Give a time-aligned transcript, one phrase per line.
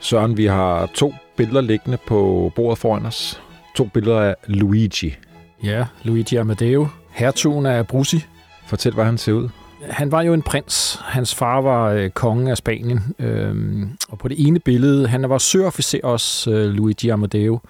[0.00, 3.42] Søren, vi har to billeder liggende på bordet foran os.
[3.76, 5.16] To billeder af Luigi.
[5.62, 8.24] Ja, Luigi Amadeo, hertugen af Abruzzi.
[8.66, 9.48] Fortæl, hvordan han ser ud.
[9.90, 10.98] Han var jo en prins.
[11.04, 13.14] Hans far var øh, kongen af Spanien.
[13.18, 17.60] Øhm, og på det ene billede, han var søofficer også, øh, Luigi Amadeo.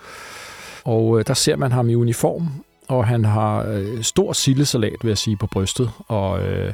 [0.84, 2.48] Og øh, der ser man ham i uniform,
[2.88, 5.90] og han har øh, stor sildesalat, vil jeg sige, på brystet.
[6.09, 6.73] Og øh,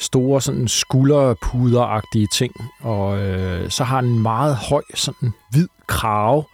[0.00, 2.54] store sådan skulderpuderagtige ting.
[2.80, 6.44] Og øh, så har han en meget høj, sådan hvid krave.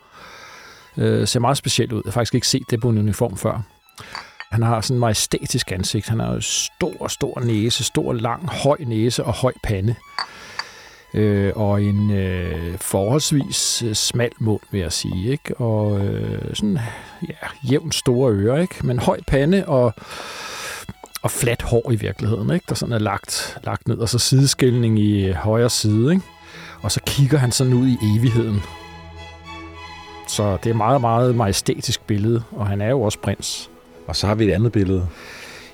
[0.97, 2.03] Øh, ser meget specielt ud.
[2.05, 3.61] Jeg har faktisk ikke set det på en uniform før.
[4.53, 6.09] Han har sådan en majestætisk ansigt.
[6.09, 9.95] Han har en stor, stor næse, stor, lang, høj næse og høj pande.
[11.15, 15.31] Øh, og en øh, forholdsvis øh, smal mund, vil jeg sige.
[15.31, 15.57] Ikke?
[15.57, 16.79] Og øh, sådan
[17.29, 18.87] ja, jævnt store ører, ikke?
[18.87, 19.95] men høj pande og,
[21.27, 22.65] og fladt hår i virkeligheden, ikke?
[22.69, 23.99] der sådan er lagt, lagt ned.
[23.99, 26.13] Og så sideskældning i højre side.
[26.13, 26.25] Ikke?
[26.83, 28.63] Og så kigger han sådan ud i evigheden.
[30.29, 33.71] Så det er et meget, meget majestætisk billede, og han er jo også prins.
[34.07, 35.09] Og så har vi et andet billede.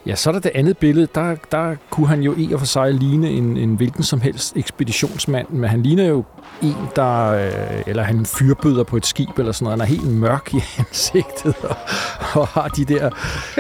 [0.06, 1.08] Ja, så er der det andet billede.
[1.14, 4.56] Der, der kunne han jo i og for sig ligne en, en hvilken som helst
[4.56, 6.24] ekspeditionsmand, men han ligner jo
[6.62, 9.80] en, der, øh, eller han fyrbøder på et skib eller sådan noget.
[9.80, 11.76] Han er helt mørk i ansigtet og,
[12.32, 13.10] og har de der,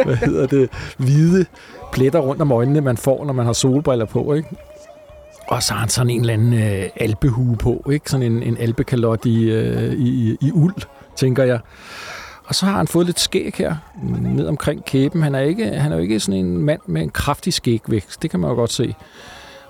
[0.04, 1.46] hvad hedder det, hvide
[1.92, 4.48] pletter rundt om øjnene, man får, når man har solbriller på, ikke?
[5.48, 8.10] Og så har han sådan en eller anden øh, alpehue på, ikke?
[8.10, 10.74] Sådan en, en alpekalot i, øh, i, i uld,
[11.16, 11.60] tænker jeg.
[12.44, 13.76] Og så har han fået lidt skæg her,
[14.20, 15.22] ned omkring kæben.
[15.22, 18.30] Han er, ikke, han er jo ikke sådan en mand med en kraftig skægvækst, det
[18.30, 18.94] kan man jo godt se.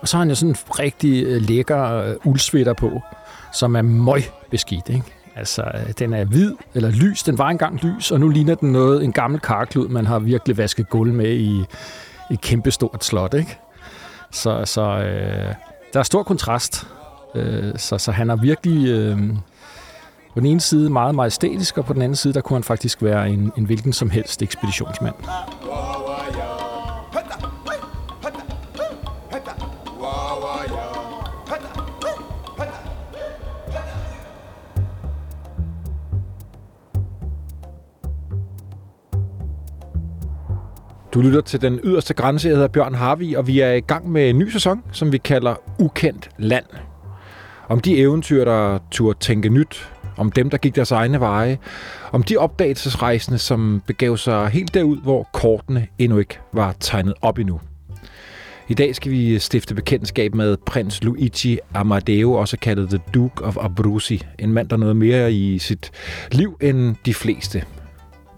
[0.00, 3.00] Og så har han jo sådan en rigtig øh, lækker øh, uldsvitter på,
[3.52, 5.04] som er møg beskidt, ikke?
[5.36, 7.22] Altså, øh, den er hvid, eller lys.
[7.22, 10.58] Den var engang lys, og nu ligner den noget, en gammel karklud, man har virkelig
[10.58, 11.64] vasket gulv med i
[12.32, 13.58] et kæmpestort slot, ikke?
[14.30, 15.54] Så, så øh,
[15.92, 16.86] der er stor kontrast.
[17.34, 18.88] Øh, så, så han er virkelig...
[18.88, 19.18] Øh,
[20.34, 23.02] på den ene side meget majestætisk, og på den anden side, der kunne han faktisk
[23.02, 25.14] være en, en hvilken som helst ekspeditionsmand.
[41.14, 42.48] Du lytter til den yderste grænse.
[42.48, 45.18] Jeg hedder Bjørn Harvi, og vi er i gang med en ny sæson, som vi
[45.18, 46.64] kalder Ukendt Land.
[47.68, 51.58] Om de eventyr, der turde tænke nyt, om dem, der gik deres egne veje,
[52.12, 57.38] om de opdagelsesrejsende, som begav sig helt derud, hvor kortene endnu ikke var tegnet op
[57.38, 57.60] endnu.
[58.68, 63.56] I dag skal vi stifte bekendtskab med prins Luigi Amadeo, også kaldet The Duke of
[63.60, 64.22] Abruzzi.
[64.38, 65.90] En mand, der nåede mere i sit
[66.32, 67.64] liv end de fleste.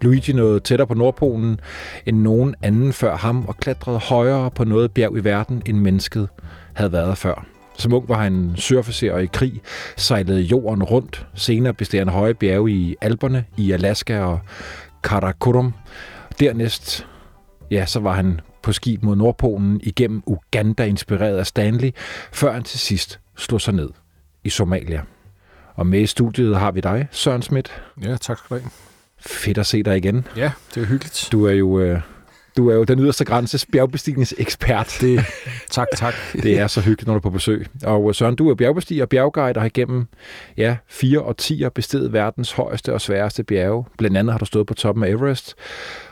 [0.05, 1.59] Luigi nåede tættere på Nordpolen
[2.05, 6.29] end nogen anden før ham og klatrede højere på noget bjerg i verden, end mennesket
[6.73, 7.45] havde været før.
[7.77, 9.61] Som ung var han surfacer og i krig,
[9.97, 11.27] sejlede jorden rundt.
[11.33, 14.39] Senere besteg han høje bjerge i Alperne, i Alaska og
[15.03, 15.73] Karakorum.
[16.39, 17.07] Dernæst,
[17.71, 21.91] ja, så var han på skib mod Nordpolen igennem Uganda, inspireret af Stanley,
[22.31, 23.89] før han til sidst slog sig ned
[24.43, 25.01] i Somalia.
[25.75, 27.83] Og med i studiet har vi dig, Søren Schmidt.
[28.03, 28.71] Ja, tak skal du have.
[29.19, 30.27] Fedt at se dig igen.
[30.37, 31.29] Ja, det er hyggeligt.
[31.31, 32.01] Du er jo øh,
[32.57, 34.97] du er jo den yderste grænses bjergbestigningsekspert.
[35.01, 35.25] Det,
[35.69, 36.13] tak, tak.
[36.43, 37.67] det er så hyggeligt, når du er på besøg.
[37.83, 40.07] Og Søren, du er bjergbestiger og bjergguide, og har igennem
[40.57, 43.85] ja, fire årtier bestedet verdens højeste og sværeste bjerge.
[43.97, 45.55] Blandt andet har du stået på toppen af Everest.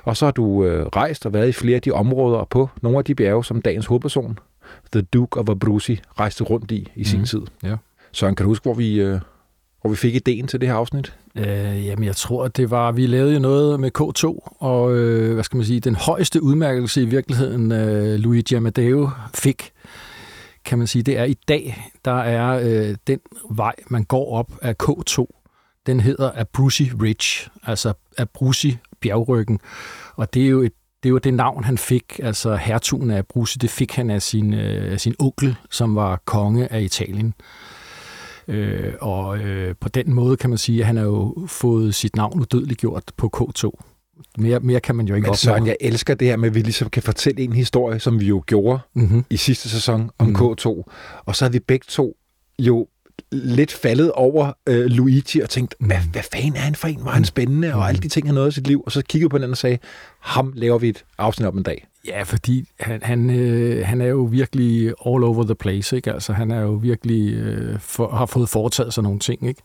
[0.04, 2.98] Og så har du øh, rejst og været i flere af de områder på nogle
[2.98, 4.40] af de bjerge, som dagens hovedperson,
[4.92, 7.26] The Duke of Abruzzi, rejste rundt i i sin mm.
[7.26, 7.42] tid.
[7.64, 7.76] Ja.
[8.12, 9.20] Søren, kan du huske, hvor vi, øh,
[9.84, 11.14] hvor vi fik ideen til det her afsnit?
[11.36, 15.44] Øh, jamen, jeg tror, det var, vi lavede jo noget med K2, og øh, hvad
[15.44, 19.72] skal man sige, den højeste udmærkelse i virkeligheden, øh, Luigi Amadeo fik,
[20.66, 23.20] kan man sige, det er i dag, der er øh, den
[23.52, 25.26] vej, man går op af K2,
[25.86, 29.60] den hedder Abruzzi Ridge, altså Abruzzi bjergryggen,
[30.16, 30.74] og det er jo et
[31.04, 34.54] det var det navn, han fik, altså hertugen af Abruzzi, det fik han af sin,
[34.54, 37.34] øh, sin onkel, som var konge af Italien.
[38.48, 42.16] Øh, og øh, på den måde kan man sige, at han har jo fået sit
[42.16, 43.72] navn udødeligt gjort på K2.
[44.38, 46.60] Mere, mere kan man jo ikke Men Søren, jeg elsker det her med, at vi
[46.60, 49.26] ligesom kan fortælle en historie, som vi jo gjorde mm-hmm.
[49.30, 50.36] i sidste sæson om mm.
[50.36, 50.84] K2.
[51.26, 52.18] Og så har vi begge to
[52.60, 52.88] jo
[53.32, 57.06] lidt faldet over øh, Luigi og tænkt, hvad, hvad fanden er han for en?
[57.06, 57.76] Var han spændende?
[57.76, 58.84] Og alle de ting, han nåede i sit liv.
[58.86, 59.78] Og så kiggede på den og sagde,
[60.20, 61.88] ham laver vi et afsnit om en dag.
[62.08, 66.14] Ja, fordi han, han, øh, han er jo virkelig all over the place, ikke?
[66.14, 69.62] Altså, han er jo virkelig øh, for, har fået foretaget sig nogle ting, ikke?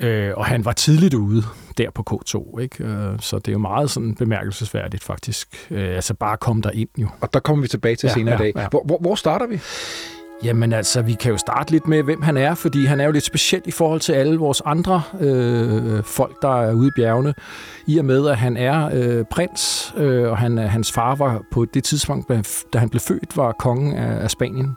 [0.00, 1.42] Øh, og han var tidligt ude
[1.78, 2.84] der på K2, ikke?
[2.84, 5.66] Øh, så det er jo meget sådan bemærkelsesværdigt faktisk.
[5.70, 7.08] Øh, altså bare komme der ind jo.
[7.20, 8.62] Og der kommer vi tilbage til ja, senere ja, i dag.
[8.62, 8.68] Ja.
[8.68, 9.60] Hvor, hvor, hvor starter vi?
[10.42, 13.10] Jamen altså, vi kan jo starte lidt med, hvem han er, fordi han er jo
[13.10, 17.34] lidt speciel i forhold til alle vores andre øh, folk, der er ude i bjergene,
[17.86, 21.64] i og med, at han er øh, prins, øh, og han, hans far var på
[21.64, 22.28] det tidspunkt,
[22.72, 24.76] da han blev født, var kongen af, af Spanien.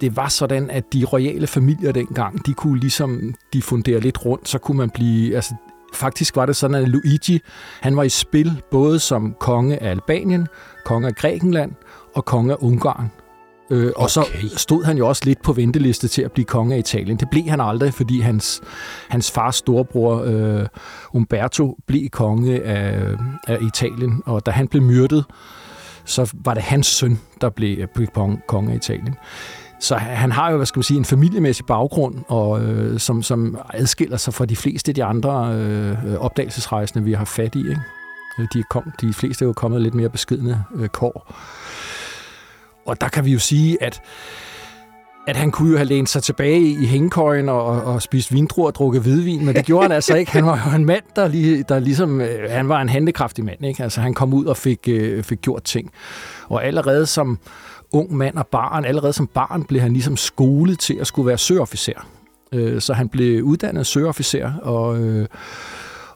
[0.00, 4.48] Det var sådan, at de royale familier dengang, de kunne ligesom de fundere lidt rundt,
[4.48, 5.34] så kunne man blive...
[5.34, 5.54] Altså,
[5.94, 7.40] faktisk var det sådan, at Luigi,
[7.80, 10.48] han var i spil både som konge af Albanien,
[10.84, 11.72] konge af Grækenland
[12.14, 13.10] og konge af Ungarn.
[13.70, 14.26] Øh, og så
[14.56, 17.16] stod han jo også lidt på venteliste til at blive konge af Italien.
[17.16, 18.60] Det blev han aldrig, fordi hans,
[19.08, 20.66] hans fars storebror øh,
[21.12, 23.14] Umberto blev konge af,
[23.46, 24.22] af Italien.
[24.26, 25.24] Og da han blev myrdet,
[26.04, 28.08] så var det hans søn, der blev, blev
[28.46, 29.14] konge af Italien.
[29.80, 33.58] Så han har jo, hvad skal man sige, en familiemæssig baggrund, og, øh, som, som
[33.74, 37.58] adskiller sig fra de fleste af de andre øh, opdagelsesrejsende, vi har fat i.
[37.58, 37.80] Ikke?
[38.38, 41.34] De, er kom, de fleste er jo kommet lidt mere beskedende øh, kår.
[42.86, 44.02] Og der kan vi jo sige, at
[45.26, 48.74] at han kunne jo have lænet sig tilbage i hængekøjen og, og spist vindruer og
[48.74, 50.32] drukket hvidvin, men det gjorde han altså ikke.
[50.32, 53.66] Han var jo en mand, der, lige, der ligesom, øh, han var en handekraftig mand.
[53.66, 53.82] Ikke?
[53.82, 55.90] Altså, han kom ud og fik, øh, fik gjort ting.
[56.48, 57.38] Og allerede som
[57.92, 61.38] ung mand og barn, allerede som barn blev han ligesom skolet til at skulle være
[61.38, 62.06] søofficer.
[62.52, 65.26] Øh, så han blev uddannet søofficer, og øh,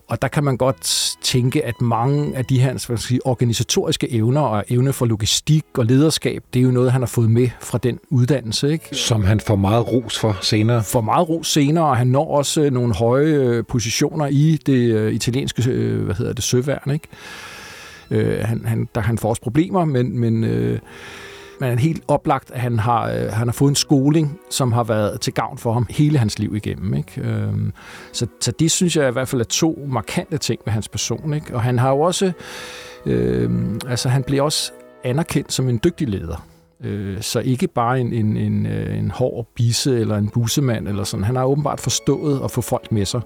[0.08, 4.12] og der kan man godt tænke, at mange af de her hvad skal sige, organisatoriske
[4.12, 7.48] evner og evne for logistik og lederskab, det er jo noget, han har fået med
[7.60, 8.72] fra den uddannelse.
[8.72, 8.88] Ikke?
[8.92, 10.82] Som han får meget ros for senere.
[10.84, 14.94] For meget ros senere, og han når også øh, nogle høje øh, positioner i det
[14.94, 15.62] øh, italienske
[16.04, 16.90] hvad hedder det, søværn.
[16.90, 17.08] Ikke?
[18.46, 20.78] han, han, der han får også problemer, men, men øh,
[21.60, 24.84] men er helt oplagt, at han har, øh, han har fået en skoling, som har
[24.84, 26.94] været til gavn for ham hele hans liv igennem.
[26.94, 27.20] Ikke?
[27.20, 27.72] Øhm,
[28.12, 31.34] så, så det synes jeg i hvert fald er to markante ting ved hans person.
[31.34, 31.54] Ikke?
[31.54, 32.32] Og han har jo også,
[33.06, 33.50] øh,
[33.88, 34.72] altså han bliver også
[35.04, 36.46] anerkendt som en dygtig leder.
[36.84, 41.04] Øh, så ikke bare en, en, en, øh, en hård bisse eller en busemand eller
[41.04, 41.24] sådan.
[41.24, 43.20] Han har åbenbart forstået at få folk med sig.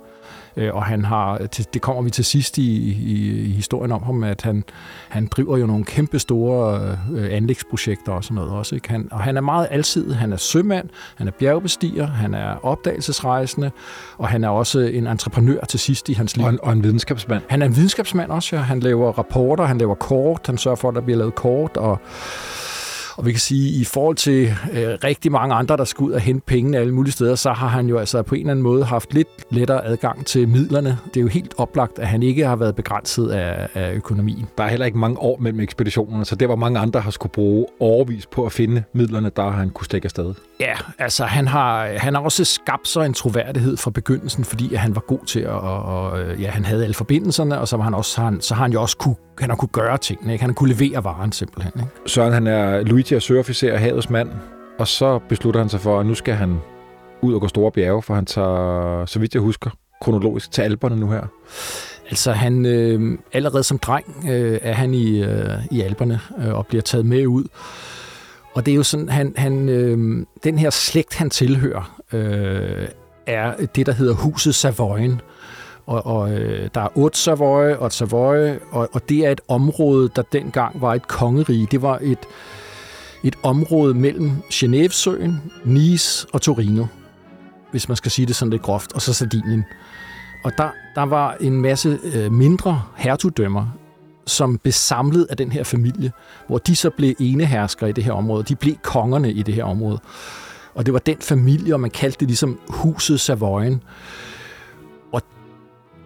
[0.56, 1.38] Øh, og han har,
[1.74, 4.64] det kommer vi til sidst i, i, i historien om ham, at han,
[5.08, 8.74] han driver jo nogle kæmpe store øh, anlægsprojekter og sådan noget også.
[8.74, 8.90] Ikke?
[8.90, 10.16] Han, og han er meget alsidig.
[10.16, 13.70] Han er sømand, han er bjergbestiger, han er opdagelsesrejsende,
[14.18, 16.46] og han er også en entreprenør til sidst i hans liv.
[16.46, 17.42] Og en, og en videnskabsmand.
[17.48, 18.62] Han er en videnskabsmand også, ja.
[18.62, 22.00] Han laver rapporter, han laver kort, han sørger for, at der bliver lavet kort, og
[23.16, 26.20] og vi kan sige, i forhold til øh, rigtig mange andre, der skal ud og
[26.20, 28.84] hente pengene alle mulige steder, så har han jo altså på en eller anden måde
[28.84, 30.98] haft lidt lettere adgang til midlerne.
[31.06, 34.46] Det er jo helt oplagt, at han ikke har været begrænset af, af økonomien.
[34.58, 37.32] Der er heller ikke mange år mellem ekspeditionerne, så det var mange andre har skulle
[37.32, 40.34] bruge overvis på at finde midlerne, der han kunne stikke afsted.
[40.60, 44.80] Ja, altså han har, han har også skabt sig en troværdighed fra begyndelsen, fordi at
[44.80, 47.84] han var god til at, og, og, ja, han havde alle forbindelserne, og så, var
[47.84, 50.32] han også, så, han, så har han jo også kunne, han har kunne gøre tingene.
[50.32, 50.42] Ikke?
[50.42, 51.72] Han har kunne levere varen simpelthen.
[51.76, 51.90] Ikke?
[52.06, 54.30] Søren, han er Luigi er søofficer og havets mand,
[54.78, 56.58] og så beslutter han sig for, at nu skal han
[57.22, 59.70] ud og gå store bjerge, for han tager, så vidt jeg husker,
[60.00, 61.22] kronologisk til alberne nu her.
[62.10, 66.66] Altså han, øh, allerede som dreng øh, er han i, øh, i alberne øh, og
[66.66, 67.44] bliver taget med ud.
[68.54, 72.88] Og det er jo sådan, han, han øh, den her slægt, han tilhører, øh,
[73.26, 75.20] er det, der hedder huset Savoyen.
[75.86, 80.08] Og, og øh, der er otte Savoy og Savoy, og, og det er et område,
[80.16, 81.68] der dengang var et kongerige.
[81.70, 82.18] Det var et,
[83.24, 86.86] et område mellem Genevesøen, Nice og Torino,
[87.70, 89.64] hvis man skal sige det sådan lidt groft, og så Sardinien.
[90.44, 93.66] Og der, der var en masse øh, mindre hertugdømmer,
[94.26, 96.12] som blev samlet af den her familie,
[96.46, 98.44] hvor de så blev eneherskere i det her område.
[98.44, 99.98] De blev kongerne i det her område.
[100.74, 103.82] Og det var den familie, og man kaldte det ligesom huset Savoyen.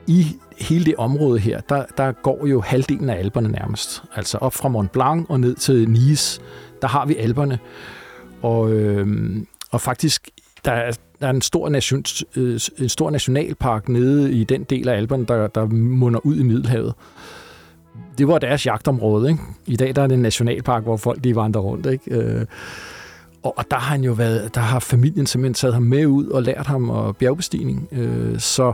[0.07, 0.27] I
[0.59, 4.03] hele det område her, der, der går jo halvdelen af alberne nærmest.
[4.15, 6.41] Altså op fra Mont Blanc og ned til Nice,
[6.83, 7.59] der har vi alberne.
[8.43, 9.37] Og, øh,
[9.71, 10.31] og faktisk,
[10.65, 12.05] der er, der er en stor, nation,
[12.37, 16.43] øh, en stor nationalpark nede i den del af alberne, der, der munder ud i
[16.43, 16.95] Middelhavet
[18.19, 19.31] det var deres jagtområde.
[19.31, 19.43] Ikke?
[19.67, 21.87] I dag der er det en nationalpark, hvor folk de vandrer rundt.
[21.87, 22.11] Ikke?
[22.11, 22.47] Øh,
[23.43, 26.27] og, og der har han jo været, der har familien simpelthen taget ham med ud
[26.27, 27.89] og lært ham og bjergbestigning.
[27.93, 28.73] Øh, så,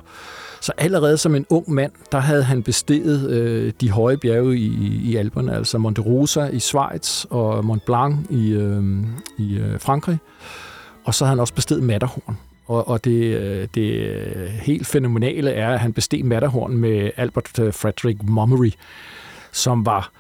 [0.63, 5.01] så allerede som en ung mand, der havde han besteget øh, de høje bjerge i,
[5.05, 8.85] i Alperne, altså Monte Rosa i Schweiz og Mont Blanc i, øh,
[9.39, 10.19] i øh, Frankrig.
[11.05, 12.39] Og så havde han også besteget Matterhorn.
[12.67, 14.19] Og, og det, øh, det
[14.51, 18.71] helt fænomenale er, at han besteg Matterhorn med Albert øh, Frederick Mummery,
[19.53, 20.11] som var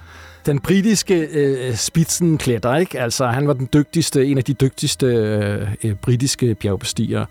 [0.46, 3.00] den britiske øh, spitsenklætter, ikke?
[3.00, 7.26] Altså, han var den dygtigste, en af de dygtigste øh, øh britiske bjergbestigere.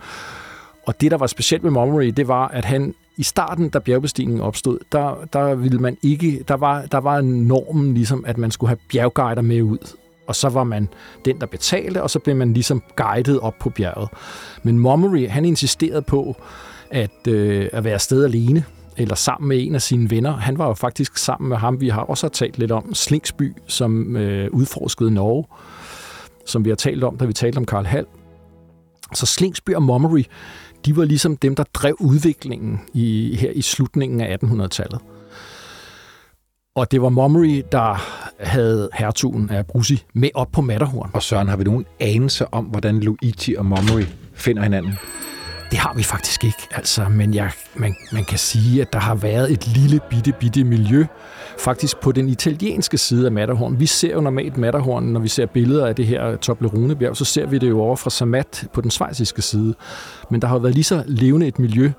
[0.85, 4.41] Og det, der var specielt med Montgomery, det var, at han i starten, da bjergbestigningen
[4.41, 8.69] opstod, der, der ville man ikke, der var, der var normen ligesom, at man skulle
[8.69, 9.95] have bjergguider med ud.
[10.27, 10.89] og så var man
[11.25, 14.09] den, der betalte, og så blev man ligesom guidet op på bjerget.
[14.63, 16.35] Men Montgomery, han insisterede på
[16.91, 18.63] at, øh, at være afsted alene,
[18.97, 20.31] eller sammen med en af sine venner.
[20.31, 24.17] Han var jo faktisk sammen med ham, vi har også talt lidt om, Slingsby, som
[24.17, 25.45] øh, udforskede Norge,
[26.45, 28.05] som vi har talt om, da vi talte om Karl Hall.
[29.13, 30.23] Så Slingsby og Montgomery,
[30.85, 35.00] de var ligesom dem, der drev udviklingen i, her i slutningen af 1800-tallet.
[36.75, 38.01] Og det var Montgomery, der
[38.39, 41.09] havde hertugen af Brussi med op på Matterhorn.
[41.13, 44.93] Og Søren, har vi nogen anelse om, hvordan Luigi og Montgomery finder hinanden?
[45.71, 49.15] Det har vi faktisk ikke, altså, men jeg, man, man kan sige, at der har
[49.15, 51.05] været et lille bitte, bitte miljø,
[51.59, 53.79] faktisk på den italienske side af Matterhorn.
[53.79, 57.45] Vi ser jo normalt Matterhorn, når vi ser billeder af det her Toblerone-bjerg, så ser
[57.45, 59.75] vi det jo over fra Samat på den svejsiske side.
[60.29, 61.91] Men der har været lige så levende et miljø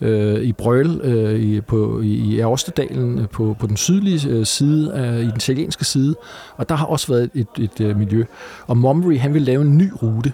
[0.00, 4.92] øh, i Brøl øh, i, på, i, i øh, på, på den sydlige øh, side,
[4.96, 6.14] øh, i den italienske side,
[6.56, 8.24] og der har også været et, et, et øh, miljø.
[8.66, 10.32] Og Montgomery, han vil lave en ny rute,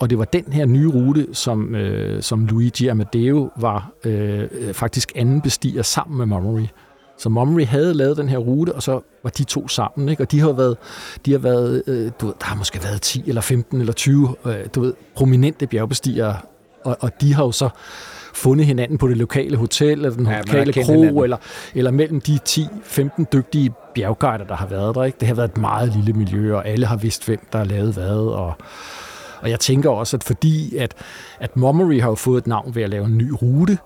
[0.00, 5.12] og det var den her nye rute, som, øh, som Luigi Amadeo var øh, faktisk
[5.14, 6.66] anden bestiger sammen med Montgomery.
[7.18, 10.08] Så Montgomery havde lavet den her rute, og så var de to sammen.
[10.08, 10.22] Ikke?
[10.22, 10.76] Og de har været,
[11.26, 14.34] de har været øh, du ved, der har måske været 10 eller 15 eller 20
[14.46, 16.36] øh, du ved, prominente bjergbestigere,
[16.84, 17.68] og, og de har jo så
[18.34, 21.36] fundet hinanden på det lokale hotel, eller den ja, lokale kro, eller,
[21.74, 25.04] eller mellem de 10-15 dygtige bjergguider, der har været der.
[25.04, 25.16] Ikke?
[25.20, 27.94] Det har været et meget lille miljø, og alle har vidst, hvem der har lavet
[27.94, 28.54] hvad, og
[29.40, 30.94] og jeg tænker også, at fordi at,
[31.40, 33.78] at Montgomery har jo fået et navn ved at lave en ny rute,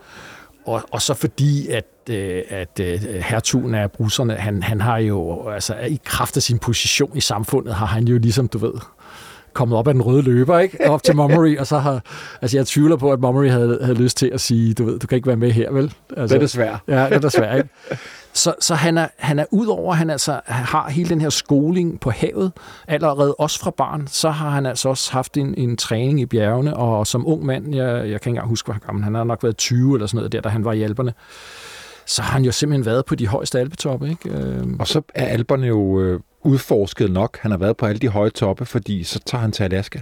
[0.66, 5.48] og, og så fordi, at, øh, at øh, hertugen af brusserne, han, han har jo,
[5.48, 8.72] altså i kraft af sin position i samfundet, har han jo ligesom, du ved,
[9.52, 10.90] kommet op af den røde løber, ikke?
[10.90, 12.02] Op til Montgomery, og så har...
[12.42, 15.06] Altså, jeg tvivler på, at Montgomery havde, havde lyst til at sige, du ved, du
[15.06, 15.94] kan ikke være med her, vel?
[16.16, 16.78] Altså, det er desværre.
[16.88, 17.68] Ja, det er desværre, ikke?
[18.34, 22.00] Så, så han er, han er udover, at han altså har hele den her skoling
[22.00, 22.52] på havet,
[22.88, 26.76] allerede også fra barn, så har han altså også haft en, en træning i bjergene,
[26.76, 29.42] og som ung mand, jeg, jeg kan ikke engang huske, hvor gammel han har nok
[29.42, 31.14] været 20 eller sådan noget der, da han var i Alperne,
[32.06, 34.10] så har han jo simpelthen været på de højeste alpetoppe.
[34.10, 34.30] Ikke?
[34.30, 37.38] Øh, og så er Alperne jo øh, udforsket nok.
[37.40, 40.00] Han har været på alle de høje toppe, fordi så tager han til Alaska.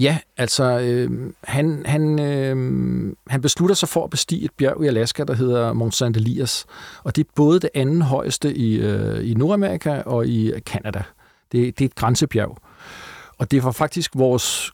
[0.00, 1.10] Ja, altså øh,
[1.44, 5.72] han, han, øh, han beslutter sig for at bestige et bjerg i Alaska, der hedder
[5.72, 6.66] Mont Saint Elias.
[7.04, 11.02] Og det er både det anden højeste i, øh, i Nordamerika og i Kanada.
[11.52, 12.58] Det, det er et grænsebjerg.
[13.38, 14.72] Og det var faktisk vores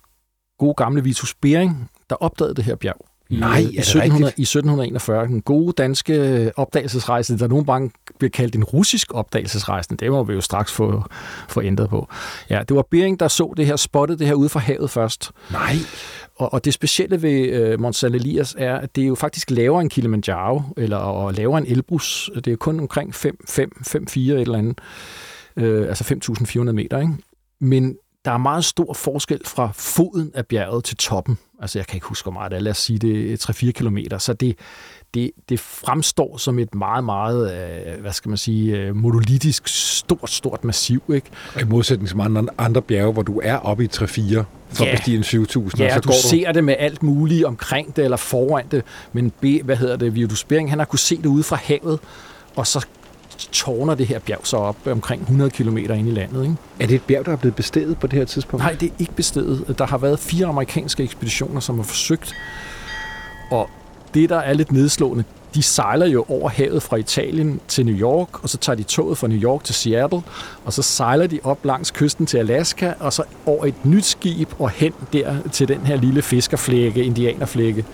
[0.58, 5.26] gode gamle Vitus Bering, der opdagede det her bjerg i, Nej, i, 1700, i 1741.
[5.26, 10.32] Den gode danske opdagelsesrejse, der nogle gange bliver kaldt en russisk opdagelsesrejse, det må vi
[10.32, 11.04] jo straks få,
[11.48, 12.08] få ændret på.
[12.50, 15.30] Ja, det var Bering, der så det her, spottet det her ude fra havet først.
[15.50, 15.76] Nej.
[16.36, 19.50] Og, og det specielle ved uh, Mont Saint Elias er, at det er jo faktisk
[19.50, 22.30] lavere end Kilimanjaro, eller og lavere end Elbrus.
[22.34, 23.60] Det er kun omkring 5-4
[24.18, 24.78] et eller andet.
[25.56, 27.12] Uh, altså 5.400 meter, ikke?
[27.60, 31.38] Men der er meget stor forskel fra foden af bjerget til toppen.
[31.60, 32.60] Altså, jeg kan ikke huske, hvor meget det er.
[32.60, 34.18] Lad os sige, det er 3-4 kilometer.
[34.18, 34.56] Så det,
[35.14, 40.30] det, det fremstår som et meget, meget, øh, hvad skal man sige, øh, monolitisk, stort,
[40.30, 41.02] stort massiv.
[41.14, 41.30] Ikke?
[41.54, 44.90] Og i modsætning til andre, andre bjerge, hvor du er oppe i 3-4 for ja.
[44.90, 45.34] at bestige en 7.000.
[45.34, 48.84] Ja, og så du, du ser det med alt muligt omkring det, eller foran det.
[49.12, 52.00] Men B, hvad hedder det, Virdus Bering, han har kunne se det ude fra havet,
[52.56, 52.86] og så
[53.46, 56.42] tårner det her bjerg så op omkring 100 km ind i landet.
[56.42, 56.56] Ikke?
[56.80, 58.64] Er det et bjerg, der er blevet bestedet på det her tidspunkt?
[58.64, 59.78] Nej, det er ikke bestedet.
[59.78, 62.34] Der har været fire amerikanske ekspeditioner, som har forsøgt.
[63.50, 63.70] Og
[64.14, 68.42] det, der er lidt nedslående, de sejler jo over havet fra Italien til New York,
[68.42, 70.22] og så tager de toget fra New York til Seattle,
[70.64, 74.48] og så sejler de op langs kysten til Alaska, og så over et nyt skib
[74.58, 77.84] og hen der til den her lille fiskerflække, indianerflække,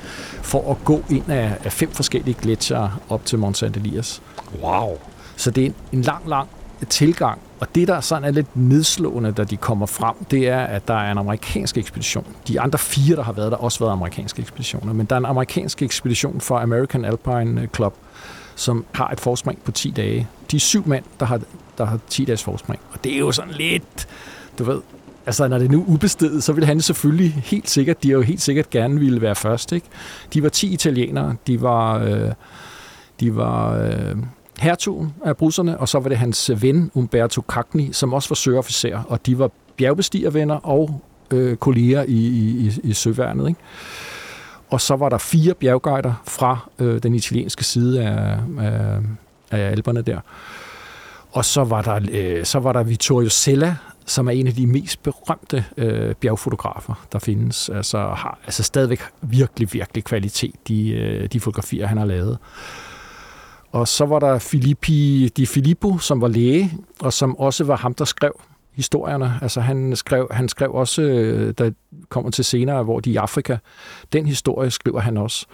[0.42, 4.22] for at gå ind af, fem forskellige gletsjere op til Mont Saint Elias.
[4.62, 4.98] Wow!
[5.36, 6.48] Så det er en lang, lang
[6.88, 7.40] tilgang.
[7.60, 10.94] Og det, der sådan er lidt nedslående, da de kommer frem, det er, at der
[10.94, 12.26] er en amerikansk ekspedition.
[12.48, 14.92] De andre fire, der har været der, har også været amerikanske ekspeditioner.
[14.92, 17.94] Men der er en amerikansk ekspedition fra American Alpine øh, Club,
[18.54, 20.28] som har et forspring på 10 dage.
[20.50, 21.40] De er syv mænd, der har,
[21.78, 22.80] der har 10 dages forspring.
[22.92, 24.08] Og det er jo sådan lidt,
[24.58, 24.80] du ved,
[25.26, 28.22] altså når det er nu ubestedet, så vil han selvfølgelig helt sikkert, de har jo
[28.22, 29.86] helt sikkert gerne ville være først, ikke?
[30.32, 32.32] De var 10 italienere, de var, øh,
[33.20, 34.16] de var øh,
[34.60, 39.02] hertugen af brusserne, og så var det hans ven Umberto Cagni, som også var søofficer,
[39.08, 43.48] og de var bjergbestigervenner og øh, kolleger i, i, i søværnet.
[43.48, 43.60] Ikke?
[44.70, 48.98] Og så var der fire bjergguider fra øh, den italienske side af, af,
[49.50, 50.20] af alberne der.
[51.32, 54.66] Og så var der, øh, så var der Vittorio Sella, som er en af de
[54.66, 57.68] mest berømte øh, bjergfotografer, der findes.
[57.68, 62.38] Altså har altså stadigvæk virkelig, virkelig kvalitet, de, øh, de fotografier, han har lavet.
[63.76, 67.94] Og så var der Filippi Di Filippo, som var læge, og som også var ham,
[67.94, 68.40] der skrev
[68.72, 69.38] historierne.
[69.42, 71.70] Altså han skrev, han skrev også, øh, der
[72.08, 73.56] kommer til senere, hvor de er i Afrika,
[74.12, 75.46] den historie skriver han også.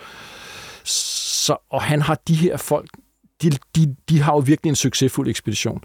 [0.84, 2.88] Så, og han har de her folk,
[3.42, 5.82] de, de, de har jo virkelig en succesfuld ekspedition.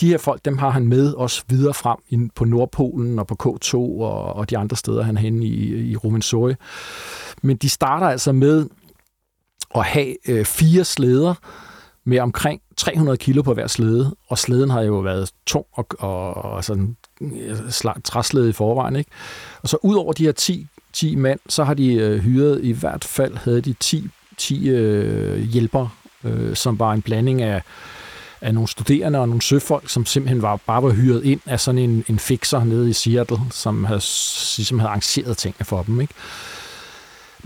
[0.00, 3.74] De her folk, dem har han med os videre frem på Nordpolen og på K2
[3.74, 6.52] og, og de andre steder, han er henne i, i Rumensoy.
[7.42, 8.66] Men de starter altså med
[9.74, 11.34] at have øh, fire slæder
[12.04, 16.34] med omkring 300 kilo på hver slæde, og slæden har jo været tung og, og,
[16.34, 17.56] og sådan øh,
[18.04, 18.96] træslæde i forvejen.
[18.96, 19.10] Ikke?
[19.62, 22.72] Og så ud over de her 10, 10 mand, så har de øh, hyret, i
[22.72, 25.88] hvert fald havde de 10, 10 øh, hjælpere,
[26.24, 27.62] øh, som var en blanding af,
[28.40, 31.78] af nogle studerende og nogle søfolk, som simpelthen var, bare var hyret ind af sådan
[31.78, 34.02] en, en fixer nede i Seattle, som havde,
[34.56, 36.00] ligesom havde arrangeret tingene for dem.
[36.00, 36.14] Ikke?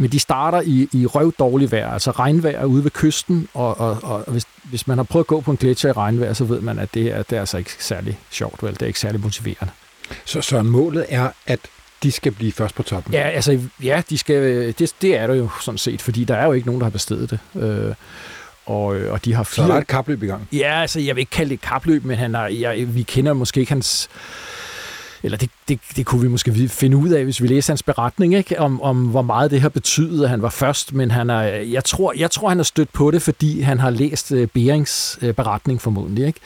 [0.00, 3.98] Men de starter i, i røv dårlig vejr, altså regnvejr ude ved kysten, og, og,
[4.02, 6.60] og hvis, hvis man har prøvet at gå på en gletsjer i regnvejr, så ved
[6.60, 8.74] man, at det er, det er altså ikke særlig sjovt, vel?
[8.74, 9.72] Det er ikke særlig motiverende.
[10.24, 11.60] Så, så målet er, at
[12.02, 13.14] de skal blive først på toppen?
[13.14, 14.42] Ja, altså, ja de skal,
[14.78, 16.90] det, det er der jo sådan set, fordi der er jo ikke nogen, der har
[16.90, 17.62] bestedet det.
[17.62, 17.94] Øh,
[18.66, 19.64] og, og de har fire...
[19.64, 20.48] Så der er et kapløb i gang?
[20.52, 23.32] Ja, altså, jeg vil ikke kalde det et kapløb, men han har, jeg, vi kender
[23.32, 24.08] måske ikke hans
[25.22, 28.34] eller det, det, det kunne vi måske finde ud af, hvis vi læser hans beretning,
[28.34, 28.60] ikke?
[28.60, 31.84] Om, om hvor meget det har betydet, at han var først, men han er, jeg,
[31.84, 35.34] tror, jeg tror, han har stødt på det, fordi han har læst øh, Berings øh,
[35.34, 36.26] beretning formodentlig.
[36.26, 36.40] Ikke?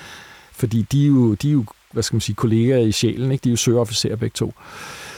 [0.52, 3.44] Fordi de er, jo, de er jo, hvad skal man sige, kolleger i sjælen, ikke?
[3.44, 4.54] de er jo søofficerer begge to.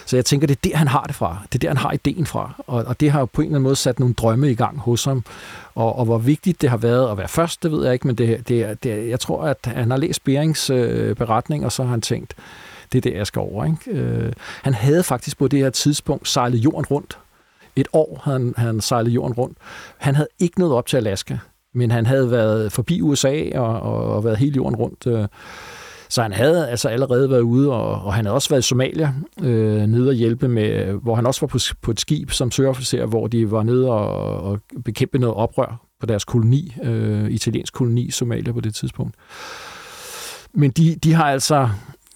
[0.07, 1.43] Så jeg tænker, det er der, han har det fra.
[1.53, 2.55] Det er der, han har ideen fra.
[2.67, 4.79] Og, og det har jo på en eller anden måde sat nogle drømme i gang
[4.79, 5.25] hos ham.
[5.75, 8.19] Og, og hvor vigtigt det har været at være først, det ved jeg ikke, men
[8.19, 11.91] det, det, det, jeg tror, at han har læst Berings øh, beretning, og så har
[11.91, 12.35] han tænkt,
[12.95, 13.65] det er det, jeg skal over.
[13.65, 13.91] Ikke?
[13.91, 14.33] Øh,
[14.63, 17.19] han havde faktisk på det her tidspunkt sejlet jorden rundt.
[17.77, 19.59] Et år havde han, han sejlet jorden rundt.
[19.99, 21.39] Han havde ikke nået op til Alaska,
[21.75, 25.07] men han havde været forbi USA og, og, og været hele jorden rundt.
[25.07, 25.29] Øh,
[26.09, 29.13] så han havde altså allerede været ude, og, og han havde også været i Somalia,
[29.43, 33.07] øh, nede og hjælpe med, hvor han også var på, på et skib som søofficer,
[33.07, 38.03] hvor de var nede og, og bekæmpe noget oprør på deres koloni, øh, italiensk koloni
[38.03, 39.15] i Somalia på det tidspunkt.
[40.53, 41.69] Men de, de har altså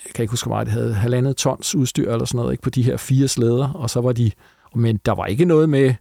[0.06, 2.62] jeg kan ikke huske, hvor meget det havde, halvandet tons udstyr eller sådan noget, ikke,
[2.62, 4.30] på de her fire slæder, og så var de,
[4.74, 5.94] men der var ikke noget med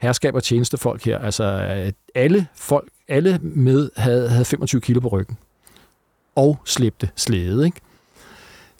[0.00, 1.18] herskab og tjenestefolk her.
[1.18, 1.44] Altså,
[2.14, 5.38] alle folk, alle med havde, havde 25 kilo på ryggen.
[6.36, 7.80] Og slæbte slæde, ikke?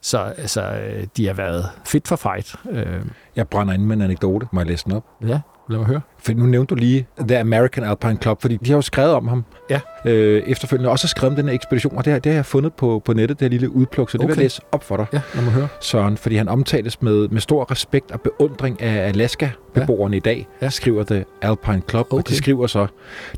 [0.01, 0.81] Så altså,
[1.17, 2.57] de har været fit for fight.
[2.71, 3.03] Øh.
[3.37, 4.47] Jeg brænder ind med en anekdote.
[4.53, 5.05] Må jeg læse den op?
[5.27, 5.41] Ja.
[5.69, 6.01] Lad mig høre.
[6.19, 9.29] For nu nævnte du lige The American Alpine Club, fordi de har jo skrevet om
[9.29, 9.81] ham ja.
[10.07, 12.47] øh, efterfølgende, også har skrevet om den her ekspedition, og det, her, det har jeg
[12.47, 14.35] fundet på, på nettet, det her lille udpluk, så det okay.
[14.35, 15.69] vil jeg læse op for dig, ja, lad mig høre.
[15.81, 20.17] Søren, fordi han omtales med, med stor respekt og beundring af Alaska-beboerne ja.
[20.17, 20.71] i dag, ja.
[20.71, 22.17] skriver The Alpine Club, okay.
[22.17, 22.87] og de skriver så,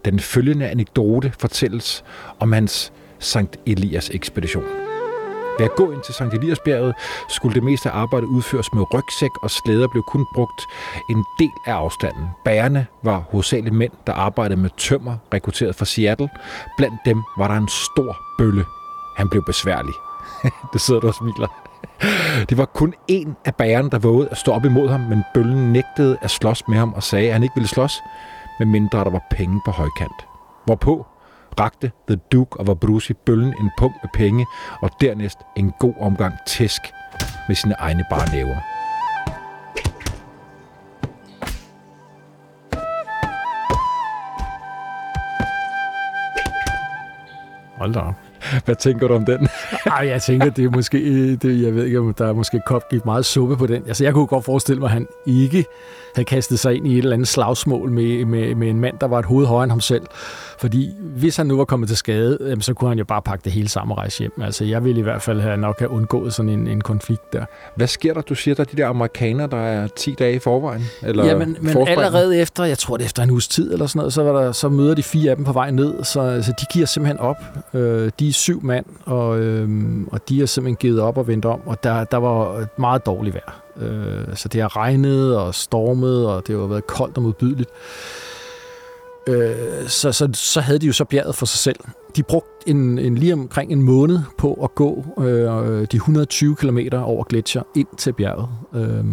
[0.04, 2.04] den følgende anekdote fortælles
[2.38, 4.85] om hans Sankt Elias ekspedition.
[5.58, 6.94] Ved at gå ind til Sankt Eliasbjerget
[7.28, 10.66] skulle det meste af arbejdet udføres med rygsæk, og slæder blev kun brugt
[11.10, 12.28] en del af afstanden.
[12.44, 16.28] Bærerne var hovedsageligt mænd, der arbejdede med tømmer, rekrutteret fra Seattle.
[16.76, 18.64] Blandt dem var der en stor bølle.
[19.16, 19.94] Han blev besværlig.
[20.72, 21.48] det sidder du og smiler.
[22.48, 25.72] Det var kun en af bærerne, der vågede at stå op imod ham, men bøllen
[25.72, 28.02] nægtede at slås med ham og sagde, at han ikke ville slås,
[28.58, 30.26] medmindre der var penge på højkant.
[30.64, 31.06] Hvorpå
[31.60, 34.46] rakte The Duke of Abruzzi bøllen en punkt med penge,
[34.82, 36.82] og dernæst en god omgang tæsk
[37.48, 38.56] med sine egne barnæver.
[47.78, 48.12] Hold da
[48.64, 49.48] Hvad tænker du om den?
[49.86, 53.04] Ej, jeg tænker, det er måske, det, jeg ved ikke, om der er måske gik
[53.04, 53.82] meget suppe på den.
[53.86, 55.64] Altså, jeg kunne godt forestille mig, at han ikke
[56.16, 59.06] havde kastet sig ind i et eller andet slagsmål med, med, med en mand, der
[59.06, 60.02] var et hoved højere end ham selv.
[60.58, 63.52] Fordi hvis han nu var kommet til skade, så kunne han jo bare pakke det
[63.52, 64.32] hele sammen og rejse hjem.
[64.42, 67.44] Altså, jeg ville i hvert fald have nok have undgået sådan en, en konflikt der.
[67.76, 68.20] Hvad sker der?
[68.20, 70.84] Du siger, der er de der amerikanere, der er 10 dage i forvejen?
[71.02, 73.98] Eller ja, men, men allerede efter, jeg tror det efter en uges tid eller sådan
[73.98, 76.52] noget, så, var der, så møder de fire af dem på vej ned, så altså,
[76.60, 77.36] de giver simpelthen op.
[77.74, 81.28] Øh, de er syv mand, og, øh, Øhm, og de har simpelthen givet op og
[81.28, 83.62] vendt om, og der, der var meget dårligt vejr.
[83.80, 87.70] Øh, så det har regnet og stormet, og det har været koldt og modbydeligt.
[89.28, 91.78] Øh, så, så, så havde de jo så bjerget for sig selv.
[92.16, 96.78] De brugte en, en lige omkring en måned på at gå øh, de 120 km
[96.92, 98.48] over gletsjer ind til bjerget.
[98.74, 99.04] Øh,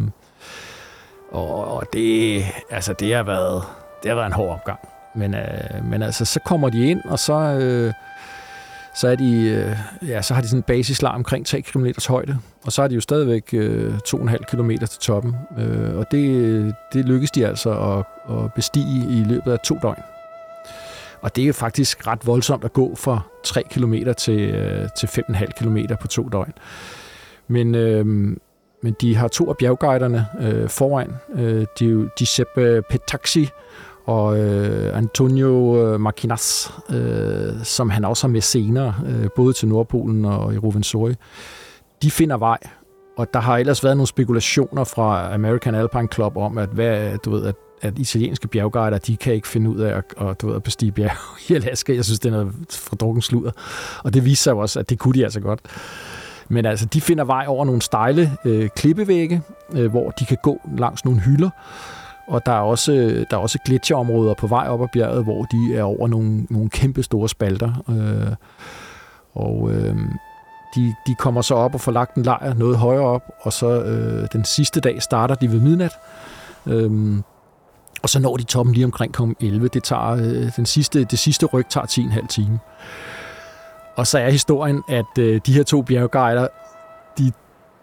[1.31, 3.63] og, og det, altså, det har været,
[4.03, 4.79] det har været en hård opgang.
[5.15, 7.93] Men, øh, men altså, så kommer de ind, og så, øh,
[8.95, 12.37] så, er de, øh, ja, så har de sådan en basislar omkring 3 km højde,
[12.65, 15.35] og så er de jo stadigvæk øh, 2,5 km til toppen.
[15.57, 20.01] Øh, og det, det lykkes de altså at, at bestige i løbet af to døgn.
[21.21, 25.45] Og det er faktisk ret voldsomt at gå fra 3 km til, øh, til 5,5
[25.45, 26.53] km på to døgn.
[27.47, 28.05] Men, øh,
[28.83, 31.13] men de har to af bjergguiderne øh, foran.
[31.35, 31.65] Øh,
[32.19, 32.49] de, Sepp
[32.89, 33.49] Petaxi
[34.05, 39.67] og øh, Antonio øh, Marquinas, øh, som han også har med senere, øh, både til
[39.67, 41.15] Nordpolen og i Rovensori.
[42.01, 42.57] De finder vej,
[43.17, 47.31] og der har ellers været nogle spekulationer fra American Alpine Club om, at, hvad, du
[47.31, 50.55] ved, at, at italienske bjergguider, de kan ikke finde ud af at, at, du ved,
[50.55, 51.17] at bestige bjerg
[51.49, 51.95] i Alaska.
[51.95, 53.51] Jeg synes, det er noget for drukken sludder.
[54.03, 55.59] Og det viser sig også, at det kunne de altså godt.
[56.49, 59.41] Men altså, de finder vej over nogle stejle øh, klippevægge,
[59.73, 61.49] øh, hvor de kan gå langs nogle hylder.
[62.27, 65.43] Og der er også, øh, der er også gletsjerområder på vej op ad bjerget, hvor
[65.43, 67.83] de er over nogle, nogle kæmpe store spalter.
[67.89, 68.35] Øh,
[69.33, 69.97] og øh,
[70.75, 73.83] de, de kommer så op og får lagt en lejr noget højere op, og så
[73.83, 75.93] øh, den sidste dag starter de ved midnat.
[76.65, 77.17] Øh,
[78.03, 79.21] og så når de toppen lige omkring kl.
[79.39, 79.67] 11.
[79.67, 82.59] Det, tager, øh, den sidste, det sidste ryg tager 10,5 time.
[83.95, 86.47] Og så er historien, at øh, de her to bjergguider,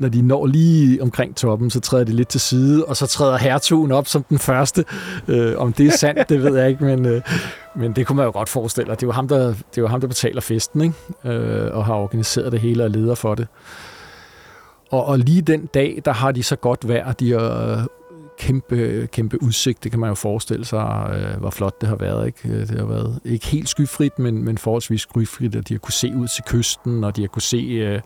[0.01, 3.39] når de når lige omkring toppen, så træder de lidt til side, og så træder
[3.39, 4.85] hertugen op som den første.
[5.29, 7.23] Øh, om det er sandt, det ved jeg ikke, men, øh,
[7.77, 8.91] men det kunne man jo godt forestille.
[8.91, 10.95] Det er jo ham, der, det er jo ham, der betaler festen, ikke?
[11.37, 13.47] Øh, og har organiseret det hele og leder for det.
[14.91, 17.13] Og, og lige den dag, der har de så godt vejr.
[17.13, 17.87] De har
[18.41, 19.85] kæmpe, kæmpe udsigt.
[19.85, 22.27] Det kan man jo forestille sig, øh, hvor flot det har været.
[22.27, 22.49] Ikke?
[22.49, 25.93] Øh, det har været ikke helt skyfrit, men, men forholdsvis skyfrit, og de har kunne
[25.93, 28.01] se ud til kysten, og de har kunne se øh,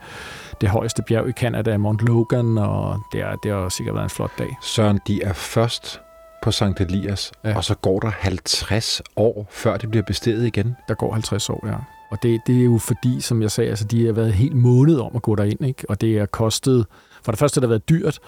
[0.61, 4.11] det højeste bjerg i Canada, Mount Logan, og det, er, det har sikkert været en
[4.11, 4.57] flot dag.
[4.63, 6.01] Søren, de er først
[6.43, 6.81] på St.
[6.81, 7.57] Elias, ja.
[7.57, 10.77] og så går der 50 år, før det bliver besteget igen.
[10.89, 11.77] Der går 50 år, ja.
[12.11, 14.99] Og det, det er jo fordi, som jeg sagde, altså, de har været helt måned
[14.99, 15.85] om at gå derind, ikke?
[15.89, 16.87] og det er kostet,
[17.25, 18.19] for det første har det været dyrt,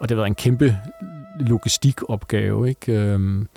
[0.00, 0.78] og det har været en kæmpe
[1.40, 2.68] logistikopgave.
[2.68, 2.92] Ikke?
[2.92, 3.48] Øhm,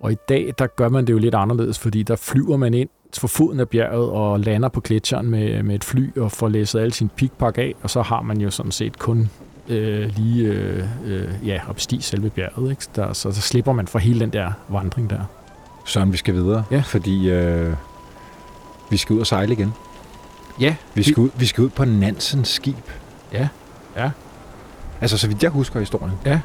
[0.00, 2.88] og i dag, der gør man det jo lidt anderledes, fordi der flyver man ind
[3.16, 6.80] for foden af bjerget og lander på gletsjeren med, med et fly og får læsset
[6.80, 9.30] alle sin pikpak af, og så har man jo sådan set kun
[9.68, 12.70] øh, lige øh, øh, ja, opstige selve bjerget.
[12.70, 12.82] Ikke?
[12.96, 15.20] Der, så, så slipper man for hele den der vandring der.
[15.84, 16.82] Søren, vi skal videre, ja.
[16.86, 17.74] fordi øh,
[18.90, 19.72] vi skal ud og sejle igen.
[20.60, 20.76] Ja.
[20.94, 22.90] Vi skal, ud, vi skal ud på Nansens skib.
[23.32, 23.48] Ja,
[23.96, 24.10] ja.
[25.02, 26.14] Altså, så vidt jeg husker historien.
[26.26, 26.40] Ja.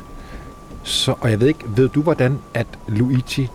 [0.84, 3.50] Så, og jeg ved ikke, ved du hvordan, at Luigi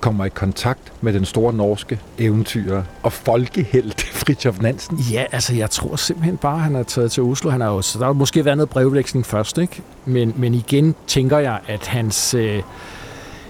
[0.00, 4.98] kommer i kontakt med den store norske eventyrer og folkehelt Fritjof Nansen?
[5.12, 7.50] Ja, altså jeg tror simpelthen bare, at han er taget til Oslo.
[7.50, 9.82] Han er også, der har måske været noget brevveksling først, ikke?
[10.04, 12.62] Men, men igen tænker jeg, at hans, øh,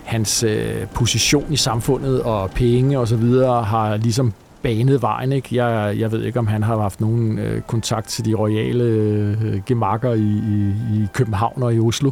[0.05, 4.33] hans øh, position i samfundet og penge og så videre har ligesom
[4.67, 5.33] banet vejen.
[5.33, 5.65] Ikke?
[5.65, 9.63] Jeg, jeg ved ikke, om han har haft nogen øh, kontakt til de royale øh,
[9.67, 12.11] gemakker i, i, i København og i Oslo.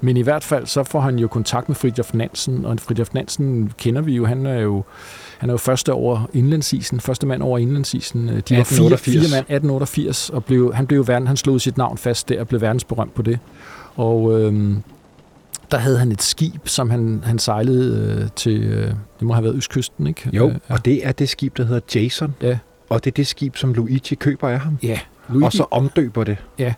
[0.00, 3.72] Men i hvert fald, så får han jo kontakt med Fridtjof Nansen, og Fridtjof Nansen
[3.78, 4.84] kender vi jo, han er jo
[5.38, 8.42] han er jo første over indlandsisen, første mand over indlandsisen.
[8.48, 11.98] De var fire, fire mand 1888, og blev, han blev verden, han slog sit navn
[11.98, 13.38] fast der og blev verdensberømt på det.
[13.96, 14.82] Og øhm,
[15.70, 19.44] der havde han et skib, som han, han sejlede øh, til, øh, det må have
[19.44, 20.30] været Østkysten, ikke?
[20.32, 20.74] Jo, øh, ja.
[20.74, 22.34] og det er det skib, der hedder Jason.
[22.42, 22.58] Ja.
[22.88, 24.78] Og det er det skib, som Luigi køber af ham.
[24.82, 25.00] Ja.
[25.28, 25.44] Luigi.
[25.44, 26.36] Og så omdøber det.
[26.58, 26.74] Ja.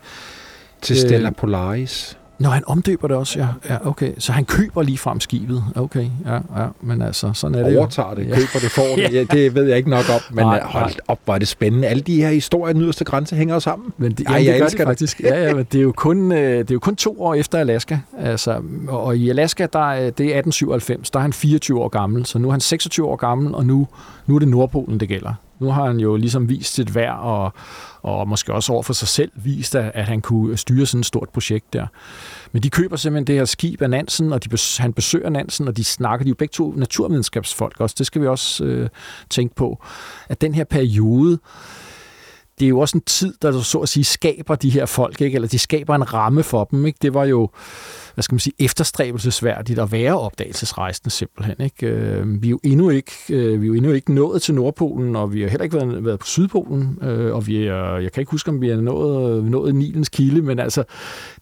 [0.83, 2.18] Til Stella øh, Polaris.
[2.40, 3.46] Nå, han omdøber det også, ja.
[3.68, 3.88] ja.
[3.88, 4.12] okay.
[4.18, 5.64] Så han køber lige frem skibet.
[5.76, 6.66] Okay, ja, ja.
[6.81, 8.35] Men altså, sådan er det Overtager det, ja.
[8.35, 9.12] køber det, får det.
[9.14, 10.20] Ja, det ved jeg ikke nok om.
[10.31, 11.88] Men nej, hold op, hvor er det spændende.
[11.88, 13.92] Alle de her historier, den yderste grænse, hænger jo sammen.
[13.96, 15.20] Men det, Ej, jeg det gør det faktisk.
[15.20, 17.59] Ja, ja, men det er, jo kun, øh, det er jo kun to år efter
[17.59, 17.98] Alaska.
[18.18, 22.26] Altså, og i Alaska, der, det er 1897, der er han 24 år gammel.
[22.26, 23.88] Så nu er han 26 år gammel, og nu,
[24.26, 25.35] nu er det Nordpolen, det gælder.
[25.61, 27.53] Nu har han jo ligesom vist sit værd, og,
[28.03, 31.07] og måske også over for sig selv vist, at, at han kunne styre sådan et
[31.07, 31.87] stort projekt der.
[32.53, 35.77] Men de køber simpelthen det her skib af Nansen, og de, han besøger Nansen, og
[35.77, 37.96] de snakker, de er jo begge to naturvidenskabsfolk også.
[37.99, 38.88] Det skal vi også øh,
[39.31, 39.83] tænke på.
[40.29, 41.38] At den her periode,
[42.61, 45.35] det er jo også en tid, der så at sige skaber de her folk, ikke?
[45.35, 46.87] eller de skaber en ramme for dem.
[46.87, 46.99] Ikke?
[47.03, 47.51] Det var jo
[48.14, 51.57] hvad skal man sige, efterstræbelsesværdigt at være opdagelsesrejsende simpelthen.
[51.61, 51.87] Ikke?
[51.87, 55.16] Øh, vi, er jo endnu ikke, øh, vi er jo endnu ikke nået til Nordpolen,
[55.16, 58.20] og vi har heller ikke været, været på Sydpolen, øh, og vi er, jeg kan
[58.20, 60.85] ikke huske, om vi er nået, nået Nilens kilde, men altså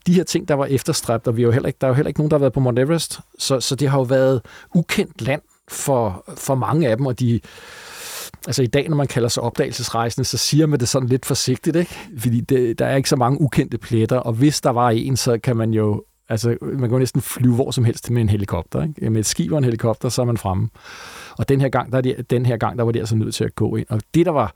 [0.06, 1.94] de her ting, der var efterstræbt, og vi er jo heller ikke, der er jo
[1.94, 4.40] heller ikke nogen, der har været på Mount Everest, så, så det har jo været
[4.74, 7.40] ukendt land for, for mange af dem, og de
[8.46, 11.76] Altså i dag, når man kalder sig opdagelsesrejsende, så siger man det sådan lidt forsigtigt,
[11.76, 11.98] ikke?
[12.18, 15.38] Fordi det, der er ikke så mange ukendte pletter, og hvis der var en, så
[15.38, 18.82] kan man jo Altså, man kan næsten flyve hvor som helst med en helikopter.
[18.82, 19.10] Ikke?
[19.10, 20.68] Med et skib og en helikopter, så er man fremme.
[21.38, 23.44] Og den her gang, der, de, den her gang, der var de altså nødt til
[23.44, 23.86] at gå ind.
[23.88, 24.54] Og det, der var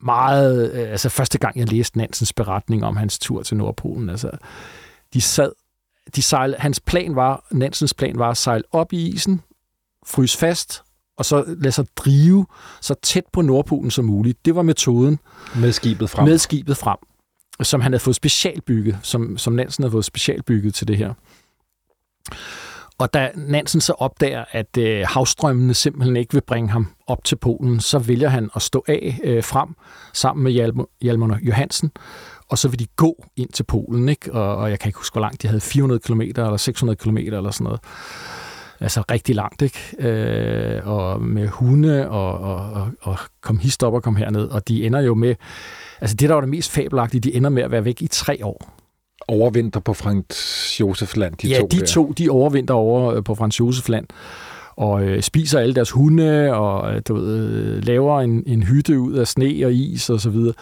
[0.00, 0.72] meget...
[0.74, 4.30] Øh, altså, første gang, jeg læste Nansens beretning om hans tur til Nordpolen, altså,
[5.14, 5.52] de sad...
[6.16, 9.40] De sejl, hans plan var, Nansens plan var at sejle op i isen,
[10.06, 10.82] fryse fast,
[11.18, 12.46] og så lade sig drive
[12.80, 14.44] så tæt på Nordpolen som muligt.
[14.44, 15.18] Det var metoden.
[15.56, 16.28] Med skibet frem.
[16.28, 16.96] Med skibet frem.
[17.62, 21.14] som han havde fået specialbygget, som, som Nansen havde fået specialbygget til det her.
[22.98, 27.36] Og da Nansen så opdager, at øh, havstrømmene simpelthen ikke vil bringe ham op til
[27.36, 29.68] Polen, så vælger han at stå af øh, frem
[30.12, 30.52] sammen med
[31.00, 31.90] Hjalmar, Johansen,
[32.48, 34.32] og så vil de gå ind til Polen, ikke?
[34.32, 37.16] Og, og jeg kan ikke huske, hvor langt de havde, 400 km eller 600 km
[37.16, 37.80] eller sådan noget.
[38.84, 39.78] Altså rigtig langt, ikke?
[39.98, 44.68] Øh, og med hunde og, og, og, og kom hist op og kom herned, og
[44.68, 45.34] de ender jo med,
[46.00, 48.38] altså det, der var det mest fabelagtige, de ender med at være væk i tre
[48.42, 48.74] år
[49.28, 51.86] overvinter på Frans Josef Land, de ja, to de der.
[51.86, 54.06] to, de overvinter over øh, på Frans Josef Land
[54.76, 59.00] og øh, spiser alle deres hunde, og øh, du ved, øh, laver en, en hytte
[59.00, 60.54] ud af sne og is og så videre.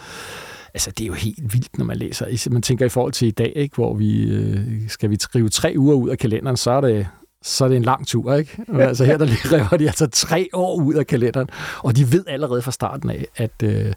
[0.73, 2.49] Altså, det er jo helt vildt, når man læser.
[2.49, 5.73] Man tænker i forhold til i dag, ikke, hvor vi øh, skal vi skrive tre
[5.77, 7.07] uger ud af kalenderen, så er det
[7.43, 8.57] så er det en lang tur, ikke?
[8.73, 8.87] Ja.
[8.87, 11.49] Altså her der river de altså tre år ud af kalenderen,
[11.83, 13.93] og de ved allerede fra starten af, at, øh,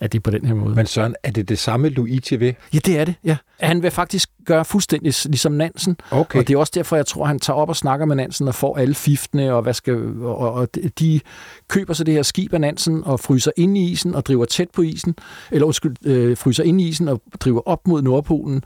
[0.00, 0.74] at det er på den her måde.
[0.74, 2.52] Men Søren, er det det samme Luigi ved?
[2.74, 3.36] Ja, det er det, ja.
[3.60, 6.38] Han vil faktisk gøre fuldstændig ligesom Nansen, okay.
[6.38, 8.54] og det er også derfor, jeg tror, han tager op og snakker med Nansen og
[8.54, 11.20] får alle fiftene, og, hvad skal, og, og de
[11.68, 14.68] køber så det her skib af Nansen og fryser ind i isen og driver tæt
[14.74, 15.14] på isen,
[15.50, 18.62] eller undskyld, øh, fryser ind i isen og driver op mod Nordpolen,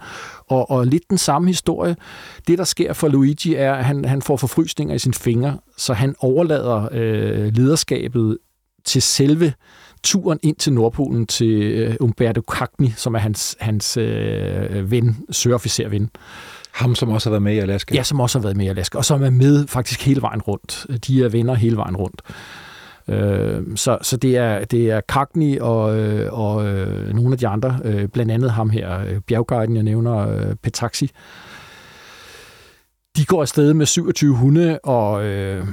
[0.48, 1.96] og, og lidt den samme historie.
[2.48, 5.94] Det, der sker for Luigi, er, at han, han får forfrysninger i sine fingre, så
[5.94, 8.38] han overlader øh, lederskabet
[8.84, 9.52] til selve
[10.02, 16.10] turen ind til Nordpolen til øh, Umberto Cagni, som er hans, hans øh, ven, søofficerven.
[16.72, 17.94] Ham, som også har været med i Alaska?
[17.94, 20.42] Ja, som også har været med i Alaska, og som er med faktisk hele vejen
[20.42, 20.86] rundt.
[21.06, 22.22] De er venner hele vejen rundt.
[23.08, 27.48] Øh, så, så det er, det er Cagni og, øh, og øh, nogle af de
[27.48, 31.10] andre, øh, blandt andet ham her, øh, bjergguiden, jeg nævner, øh, Petaxi.
[33.16, 35.66] De går afsted med 27 hunde og, øh,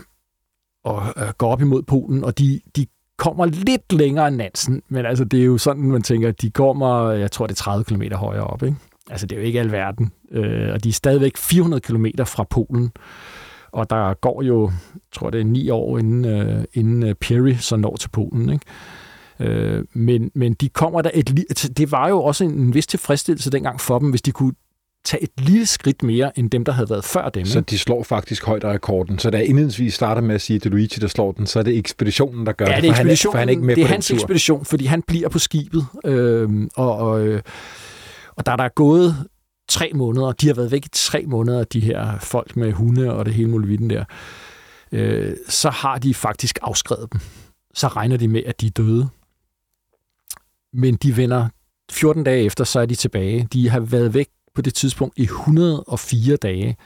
[0.83, 2.85] og øh, går op imod Polen, og de, de
[3.17, 7.11] kommer lidt længere end Nansen, men altså det er jo sådan, man tænker, de kommer,
[7.11, 8.77] jeg tror det er 30 km højere op, ikke?
[9.09, 12.91] Altså det er jo ikke alverden, øh, og de er stadigvæk 400 km fra Polen,
[13.71, 14.71] og der går jo,
[15.11, 18.65] tror det er ni år, inden, øh, inden øh, Perry så når til Polen, ikke?
[19.39, 23.51] Øh, men, men de kommer der et det var jo også en, en vis tilfredsstillelse
[23.51, 24.53] dengang for dem, hvis de kunne
[25.03, 27.45] tage et lille skridt mere end dem, der havde været før dem.
[27.45, 29.19] Så de slår faktisk rekorden.
[29.19, 31.59] Så da indledningsvis starter med at sige, at det er Luigi, der slår den, så
[31.59, 33.63] er det ekspeditionen, der gør ja, det, det er for, han, for han er ikke
[33.63, 34.15] med det er på hans tur.
[34.15, 35.85] ekspedition, fordi han bliver på skibet.
[36.05, 37.41] Øh, og, og,
[38.35, 39.15] og der, der er gået
[39.69, 43.25] tre måneder, de har været væk i tre måneder, de her folk med hunde og
[43.25, 44.03] det hele muligheden der,
[44.91, 47.21] øh, så har de faktisk afskrevet dem.
[47.73, 49.09] Så regner de med, at de er døde.
[50.73, 51.47] Men de vender
[51.91, 53.47] 14 dage efter, så er de tilbage.
[53.53, 56.77] De har været væk på det tidspunkt i 104 dage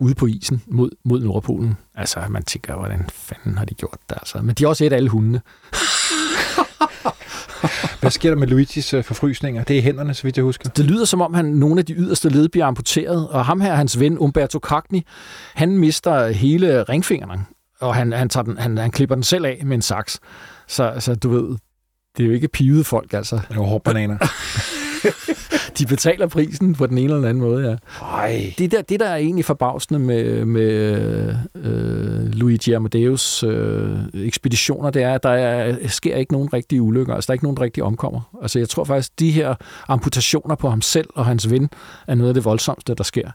[0.00, 1.76] ude på isen mod, mod Nordpolen.
[1.94, 4.16] Altså, man tænker, hvordan fanden har de gjort det?
[4.16, 4.38] Altså.
[4.42, 5.40] Men de har også et alle hundene.
[8.00, 9.64] Hvad sker der med Luigis øh, forfrysninger?
[9.64, 10.68] Det er hænderne, så vidt jeg husker.
[10.68, 13.74] Det lyder som om, han nogle af de yderste led bliver amputeret, og ham her,
[13.74, 15.06] hans ven Umberto Cagni,
[15.54, 17.40] han mister hele ringfingeren,
[17.80, 20.20] og han, han, tager den, han, han klipper den selv af med en saks.
[20.68, 21.56] Så, så du ved,
[22.16, 23.36] det er jo ikke pivede folk, altså.
[23.36, 24.18] Det er jo bananer.
[25.78, 27.76] de betaler prisen på den ene eller anden måde, ja.
[28.06, 28.54] Ej.
[28.58, 35.02] Det, der, det, der er egentlig forbavsende med, med øh, Luigi Amadeus øh, ekspeditioner, det
[35.02, 37.14] er, at der er, sker ikke nogen rigtige ulykker.
[37.14, 38.20] Altså, der er ikke nogen rigtige omkommer.
[38.42, 39.54] Altså, jeg tror faktisk, de her
[39.88, 41.68] amputationer på ham selv og hans ven
[42.06, 43.30] er noget af det voldsomste, der sker.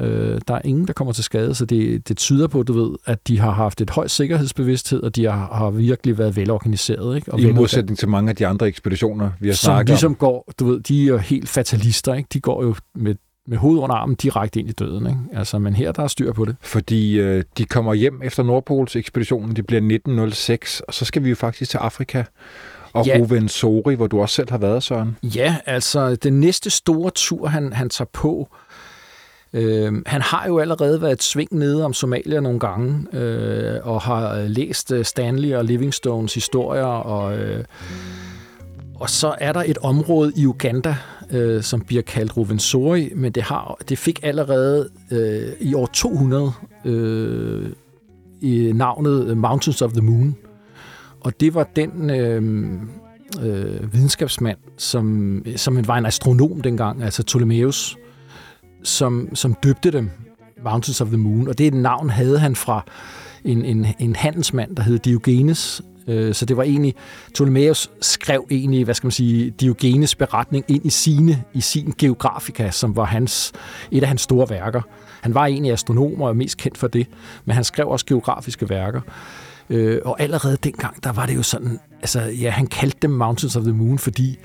[0.00, 2.96] Øh, der er ingen, der kommer til skade, så det, det tyder på, du ved,
[3.06, 7.16] at de har haft et højt sikkerhedsbevidsthed, og de har, har virkelig været velorganiseret.
[7.16, 7.32] Ikke?
[7.32, 10.14] Og I modsætning til mange af de andre ekspeditioner, vi har som snakket ligesom om.
[10.14, 12.28] går, du ved, de er jo helt fatalister, ikke?
[12.32, 13.14] de går jo med
[13.48, 15.06] med hovedet under armen direkte ind i døden.
[15.06, 15.18] Ikke?
[15.32, 16.56] Altså, men her der er styr på det.
[16.60, 21.28] Fordi øh, de kommer hjem efter Nordpols ekspeditionen, det bliver 1906, og så skal vi
[21.28, 22.24] jo faktisk til Afrika
[22.92, 23.18] og ja.
[23.18, 25.16] Ruvenzori, hvor du også selv har været, Søren.
[25.22, 28.65] Ja, altså den næste store tur, han, han tager på, Øh,
[29.52, 34.02] Øhm, han har jo allerede været et sving nede om Somalia nogle gange, øh, og
[34.02, 37.64] har øh, læst øh, Stanley og Livingstones historier, og, øh,
[38.94, 40.96] og så er der et område i Uganda,
[41.30, 46.52] øh, som bliver kaldt Rovensori, men det, har, det fik allerede øh, i år 200
[46.84, 47.70] øh,
[48.40, 50.36] i navnet øh, Mountains of the Moon.
[51.20, 52.42] Og det var den øh,
[53.42, 57.96] øh, videnskabsmand, som, som var en astronom dengang, altså Ptolemæus,
[58.86, 60.10] som, som døbte dem
[60.64, 62.84] Mountains of the Moon, og det navn havde han fra
[63.44, 65.82] en, en, en handelsmand, der hed Diogenes.
[66.08, 66.94] Øh, så det var egentlig,
[67.34, 72.70] Ptolemæus skrev egentlig, hvad skal man sige, Diogenes beretning ind i sine, i sin Geografika,
[72.70, 73.52] som var hans,
[73.90, 74.82] et af hans store værker.
[75.20, 77.06] Han var egentlig astronom og er mest kendt for det,
[77.44, 79.00] men han skrev også geografiske værker.
[79.70, 83.56] Øh, og allerede dengang, der var det jo sådan, altså ja, han kaldte dem Mountains
[83.56, 84.38] of the Moon, fordi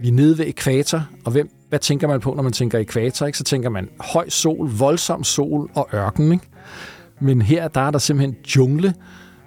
[0.00, 3.26] Vi er nede ved ekvator, og hvem, hvad tænker man på, når man tænker ekvator?
[3.26, 3.38] Ikke?
[3.38, 6.32] Så tænker man høj sol, voldsom sol og ørken.
[6.32, 6.48] Ikke?
[7.20, 8.94] Men her der er der simpelthen jungle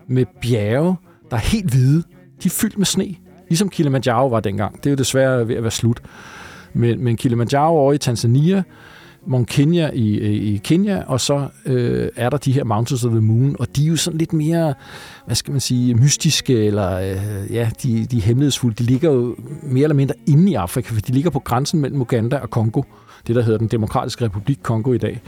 [0.07, 0.95] med bjerge,
[1.31, 2.03] der er helt hvide.
[2.43, 3.15] De er fyldt med sne,
[3.49, 4.77] ligesom Kilimanjaro var dengang.
[4.77, 6.01] Det er jo desværre ved at være slut.
[6.73, 8.63] Men, men Kilimanjaro over i Tanzania,
[9.27, 10.19] Mount Kenya i,
[10.53, 13.83] i Kenya, og så øh, er der de her Mountains of the Moon, og de
[13.83, 14.73] er jo sådan lidt mere,
[15.25, 18.75] hvad skal man sige, mystiske, eller øh, ja, de, de er hemmelighedsfulde.
[18.75, 22.01] De ligger jo mere eller mindre inde i Afrika, for de ligger på grænsen mellem
[22.01, 22.81] Uganda og Kongo,
[23.27, 25.21] det der hedder den demokratiske republik Kongo i dag.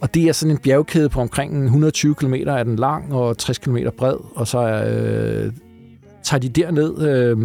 [0.00, 3.58] Og det er sådan en bjergkæde på omkring 120 km er den lang og 60
[3.58, 5.52] km bred, og så er øh,
[6.24, 7.02] tager de derned.
[7.08, 7.38] Øh,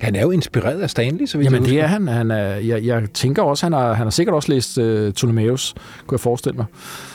[0.00, 2.08] han er jo inspireret af Stanley, så vidt Jamen, det er han.
[2.08, 5.74] han er, jeg, jeg tænker også, han har, han har sikkert også læst øh, Ptolemæus,
[6.06, 6.66] kunne jeg forestille mig.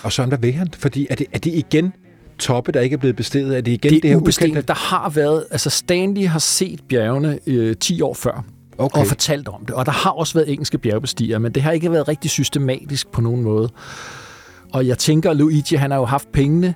[0.03, 0.67] Og så hvad vil han?
[0.77, 1.93] Fordi er det, er det igen
[2.39, 3.57] toppe, der ikke er blevet bestedet?
[3.57, 4.61] Er det igen det, det her ubestemte?
[4.61, 5.45] Der har været...
[5.51, 8.45] Altså, Stanley har set bjergene øh, 10 år før.
[8.77, 8.99] Okay.
[8.99, 9.75] og fortalt om det.
[9.75, 13.21] Og der har også været engelske bjergbestigere, men det har ikke været rigtig systematisk på
[13.21, 13.69] nogen måde.
[14.73, 16.73] Og jeg tænker, Luigi, han har jo haft pengene,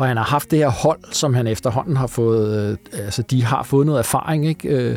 [0.00, 3.44] og han har haft det her hold, som han efterhånden har fået, øh, altså de
[3.44, 4.68] har fået noget erfaring, ikke?
[4.68, 4.96] Øh,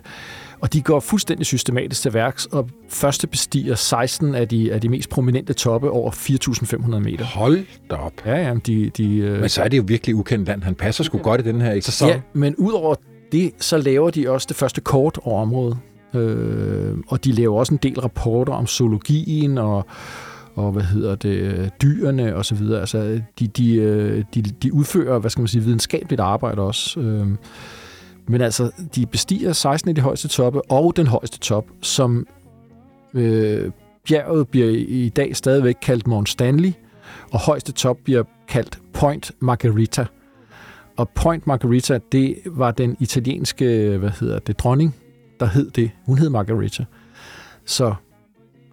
[0.61, 4.89] og de går fuldstændig systematisk til værks, og første bestiger 16 af de, af de
[4.89, 7.25] mest prominente toppe over 4.500 meter.
[7.25, 8.11] Hold da op.
[8.25, 8.53] Ja, ja.
[8.65, 9.39] De, de, øh...
[9.39, 10.63] Men så er det jo virkelig ukendt land.
[10.63, 12.09] Han passer sgu godt i den her sæson.
[12.09, 12.95] Ja, men udover
[13.31, 15.77] det, så laver de også det første kort over området.
[16.13, 19.85] Øh, og de laver også en del rapporter om zoologien og
[20.55, 22.79] og hvad hedder det, dyrene og så videre.
[22.79, 26.99] Altså, de, de, øh, de, de udfører, hvad skal man sige, videnskabeligt arbejde også.
[26.99, 27.37] Øhm,
[28.27, 32.27] men altså, de bestiger 16 af de højeste toppe og den højeste top, som
[33.13, 33.71] øh,
[34.07, 36.71] bjerget bliver i dag stadigvæk kaldt Mount Stanley,
[37.31, 40.05] og højeste top bliver kaldt Point Margarita.
[40.97, 44.95] Og Point Margarita, det var den italienske, hvad hedder det, dronning,
[45.39, 45.91] der hed det.
[46.05, 46.85] Hun hed Margarita.
[47.65, 47.93] Så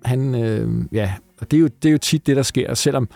[0.05, 3.09] han, øh, ja, og det er, jo, det er jo tit det, der sker, selvom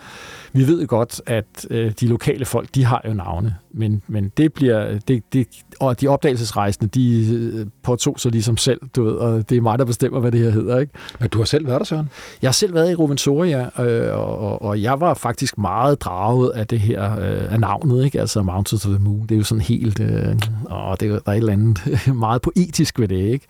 [0.53, 4.53] vi ved godt, at øh, de lokale folk, de har jo navne, men, men det
[4.53, 5.47] bliver, det, det,
[5.79, 9.79] og de opdagelsesrejsende, de øh, påtog sig ligesom selv, du ved, og det er mig,
[9.79, 10.93] der bestemmer, hvad det her hedder, ikke?
[11.19, 12.09] Men du har selv været der, Søren?
[12.41, 16.49] Jeg har selv været i Rovensoria, øh, og, og, og jeg var faktisk meget draget
[16.49, 18.19] af det her, øh, af navnet, ikke?
[18.19, 20.35] Altså Mountains of the Moon, det er jo sådan helt, øh,
[20.71, 23.47] åh, det er, der er et eller andet meget poetisk ved det, ikke?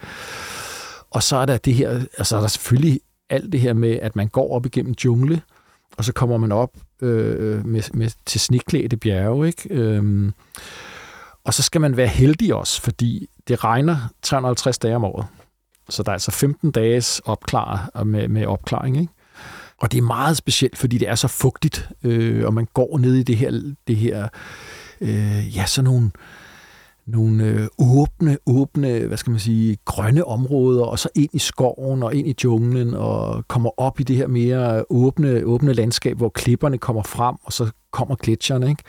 [1.11, 4.15] Og så er der det her, altså er der selvfølgelig alt det her med, at
[4.15, 5.41] man går op igennem jungle,
[5.97, 9.67] og så kommer man op øh, med, med, til sniklædte bjerge, ikke?
[9.69, 10.33] Øhm,
[11.43, 15.25] og så skal man være heldig også, fordi det regner 350 dage om året.
[15.89, 19.13] Så der er altså 15 dages opklar med, med opklaring, ikke?
[19.81, 23.15] Og det er meget specielt, fordi det er så fugtigt, øh, og man går ned
[23.15, 24.27] i det her, det her
[25.01, 26.44] øh, ja, sådan nogle, øh,
[27.07, 32.03] nogle øh, åbne, åbne, hvad skal man sige, grønne områder, og så ind i skoven
[32.03, 36.29] og ind i junglen, og kommer op i det her mere åbne, åbne landskab, hvor
[36.29, 38.83] klipperne kommer frem, og så kommer gletsjerne, ikke?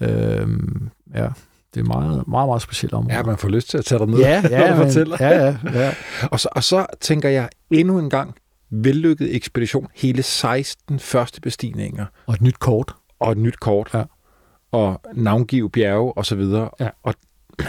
[0.00, 1.28] Øhm, ja,
[1.74, 3.14] det er meget, meget, meget specielt område.
[3.14, 5.16] Ja, man får lyst til at tage dig ned ja, ja, og fortælle.
[5.20, 5.94] Ja, ja, ja.
[6.30, 8.34] og, så, og så tænker jeg endnu en gang,
[8.70, 12.06] vellykket ekspedition, hele 16 første bestigninger.
[12.26, 12.94] Og et nyt kort.
[13.20, 13.90] Og et nyt kort.
[13.94, 14.04] Ja.
[14.72, 16.70] Og navngive bjerge og så videre.
[16.80, 16.88] Ja.
[17.02, 17.14] Og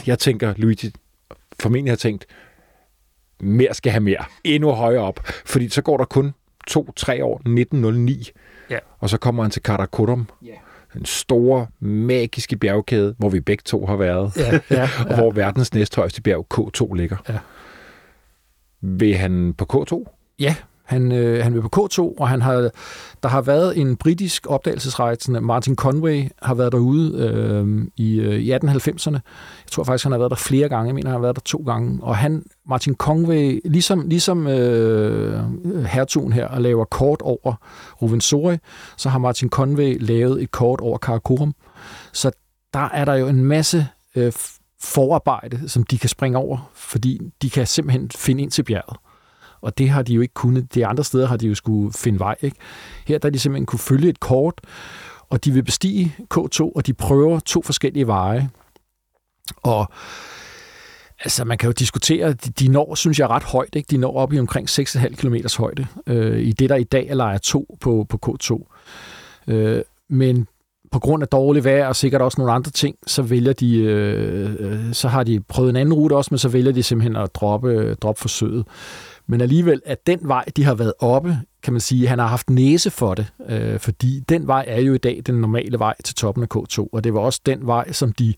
[0.08, 0.92] jeg tænker, Luigi
[1.60, 2.26] formentlig har tænkt,
[3.40, 4.26] mere skal have mere.
[4.44, 5.20] Endnu højere op.
[5.46, 6.34] Fordi så går der kun
[6.68, 8.30] to-tre år, 1909.
[8.70, 8.78] Ja.
[9.00, 10.28] Og så kommer han til Karakorum.
[10.46, 10.54] Ja.
[10.94, 14.38] Den store, magiske bjergkæde, hvor vi begge to har været.
[14.38, 14.90] Ja, ja, ja.
[15.10, 17.18] og hvor verdens næsthøjeste bjerg, K2, ligger.
[17.30, 17.38] Ja.
[18.82, 20.04] Vil han på K2?
[20.40, 20.56] Ja,
[20.92, 22.70] han, øh, han vil på K2, og han har,
[23.24, 28.54] der har været en britisk opdagelsesrejsende, Martin Conway, har været derude øh, i, øh, i
[28.54, 29.12] 1890'erne.
[29.12, 30.88] Jeg tror faktisk, han har været der flere gange.
[30.88, 32.00] Jeg mener, han har været der to gange.
[32.04, 35.44] Og han, Martin Conway, ligesom, ligesom øh,
[35.86, 37.54] hertugen her, og laver kort over
[38.02, 38.58] Rovensori,
[38.98, 41.56] så har Martin Conway lavet et kort over Karakorum.
[42.14, 42.32] Så
[42.74, 44.34] der er der jo en masse øh,
[44.82, 48.98] forarbejde, som de kan springe over, fordi de kan simpelthen finde ind til bjerget.
[49.62, 50.76] Og det har de jo ikke kunnet.
[50.76, 52.36] De andre steder har de jo skulle finde vej.
[52.42, 52.58] Ikke?
[53.08, 54.62] Her der de simpelthen kunne følge et kort,
[55.30, 58.50] og de vil bestige K2, og de prøver to forskellige veje.
[59.64, 59.92] Og
[61.20, 63.76] altså, man kan jo diskutere, de, når, synes jeg, ret højt.
[63.76, 63.88] Ikke?
[63.92, 67.16] De når op i omkring 6,5 km højde, øh, i det, der i dag er
[67.16, 68.74] lejr 2 på, på K2.
[69.48, 70.48] Øh, men
[70.92, 74.56] på grund af dårligt vejr og sikkert også nogle andre ting, så vælger de, øh,
[74.60, 77.36] øh så har de prøvet en anden rute også, men så vælger de simpelthen at
[77.36, 78.66] droppe, øh, droppe forsøget.
[79.32, 82.50] Men alligevel, at den vej, de har været oppe, kan man sige, han har haft
[82.50, 86.16] næse for det, øh, fordi den vej er jo i dag den normale vej til
[86.16, 88.34] toppen af K2, og det var også den vej, som de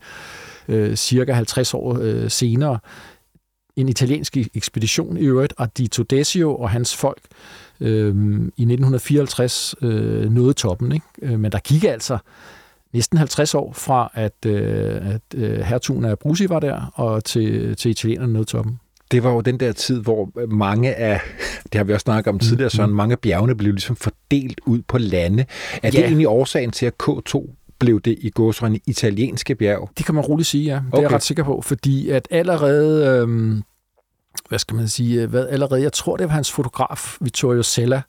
[0.68, 2.78] øh, cirka 50 år øh, senere
[3.76, 7.22] en italiensk ekspedition i øvrigt, og Di Todesio og hans folk
[7.80, 8.08] øh,
[8.56, 10.92] i 1954 øh, nåede toppen.
[10.92, 11.06] Ikke?
[11.22, 12.18] Øh, men der gik altså
[12.92, 17.76] næsten 50 år fra, at, øh, at øh, hertugen af Brusi var der, og til,
[17.76, 18.78] til italienerne nåede toppen.
[19.14, 21.20] Det var jo den der tid, hvor mange af,
[21.62, 22.70] det har vi også snakket om tidligere, mm.
[22.76, 25.42] sådan mange af bjergene blev ligesom fordelt ud på lande.
[25.42, 25.90] Er ja.
[25.90, 29.90] det egentlig årsagen til, at K2 blev det i godsrønne italienske bjerg?
[29.98, 30.74] Det kan man roligt sige, ja.
[30.74, 30.98] Det okay.
[30.98, 33.62] er jeg ret sikker på, fordi at allerede, øhm,
[34.48, 38.02] hvad skal man sige, hvad, allerede, jeg tror, det var hans fotograf, Vittorio Sella,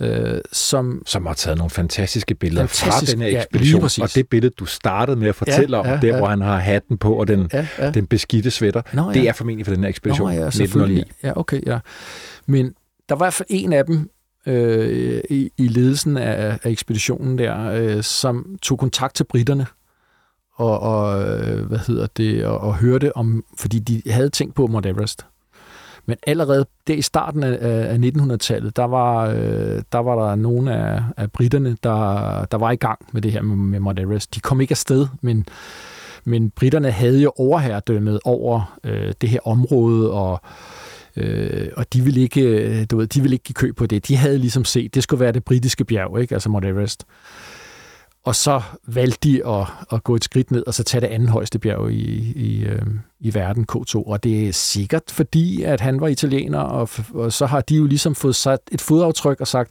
[0.00, 1.02] øh, som...
[1.06, 4.54] Som har taget nogle fantastiske billeder fantastisk, fra den her ekspedition, ja, og det billede,
[4.58, 6.18] du startede med at fortælle ja, om, ja, der ja.
[6.18, 7.90] hvor han har hatten på, og den, ja, ja.
[7.90, 9.12] den beskidte svætter, Nå, ja.
[9.12, 11.02] det er formentlig for den her ekspedition, Nå, ja, 1909.
[11.22, 11.78] Ja, okay, ja.
[12.46, 12.74] Men
[13.08, 14.10] der var i hvert fald en af dem,
[14.46, 19.66] øh, i, i ledelsen af, af ekspeditionen der, øh, som tog kontakt til britterne
[20.56, 24.66] og, og øh, hvad hedder det, og, og hørte om, fordi de havde tænkt på
[24.66, 25.26] Mount Everest.
[26.06, 30.74] Men allerede der i starten af, af 1900-tallet, der var, øh, der var der nogle
[30.74, 34.34] af, af britterne, der, der var i gang med det her med, med Mount Everest.
[34.34, 35.46] De kom ikke afsted, men,
[36.24, 40.40] men britterne havde jo overherredømmet over øh, det her område, og
[41.16, 44.08] Øh, og de ville, ikke, øh, du ved, de ville ikke give køb på det.
[44.08, 46.34] De havde ligesom set, det skulle være det britiske bjerg, ikke?
[46.34, 47.04] altså Mount Everest.
[48.26, 51.28] Og så valgte de at, at gå et skridt ned, og så tage det anden
[51.28, 52.82] højeste bjerg i, i, øh,
[53.20, 53.94] i verden, K2.
[53.94, 57.84] Og det er sikkert fordi, at han var italiener, og, og så har de jo
[57.86, 59.70] ligesom fået sat et fodaftryk og sagt,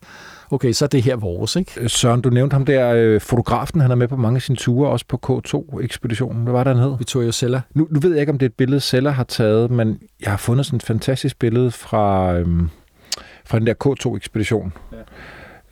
[0.51, 1.55] okay, så er det her vores.
[1.55, 1.89] Ikke?
[1.89, 4.89] Søren, du nævnte ham der, øh, fotografen, han er med på mange af sine ture,
[4.89, 6.43] også på K2-ekspeditionen.
[6.43, 6.97] Hvad var det, han hed?
[6.97, 7.61] Vittorio Sella.
[7.73, 10.29] Nu, nu ved jeg ikke, om det er et billede, Sella har taget, men jeg
[10.29, 12.69] har fundet sådan et fantastisk billede fra, øhm,
[13.45, 14.73] fra den der K2-ekspedition.
[14.91, 14.97] Ja.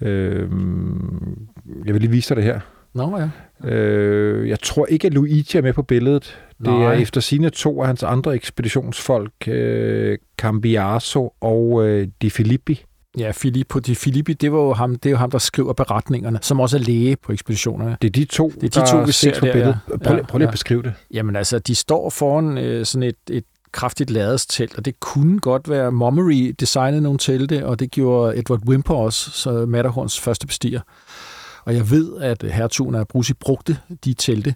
[0.08, 1.48] Øhm,
[1.86, 2.60] jeg vil lige vise dig det her.
[2.94, 3.30] Nå ja.
[3.70, 6.40] Øh, jeg tror ikke, at Luigi er med på billedet.
[6.58, 6.84] Det Nej.
[6.84, 12.86] er efter sine to af hans andre ekspeditionsfolk, øh, Cambiaso og øh, Di Filippi.
[13.18, 16.40] Ja, Filippo Di Filippi, det, var jo ham, det er jo ham, der skriver beretningerne,
[16.42, 17.98] som også er læge på ekspeditionerne.
[18.02, 19.78] Det er de to, det er de to vi ser på billedet.
[19.90, 19.98] Ja.
[19.98, 20.50] Prøv, prøv lige ja.
[20.50, 20.94] at beskrive det.
[21.14, 24.10] Jamen altså, de står foran øh, sådan et, et kraftigt
[24.50, 28.96] telt, og det kunne godt være Mommery designede nogle telte, og det gjorde Edward Wimper
[28.96, 30.82] også, så Matterhorns første bestiger.
[31.66, 34.56] Og jeg ved, at hertugen af Brusi brugte de telte.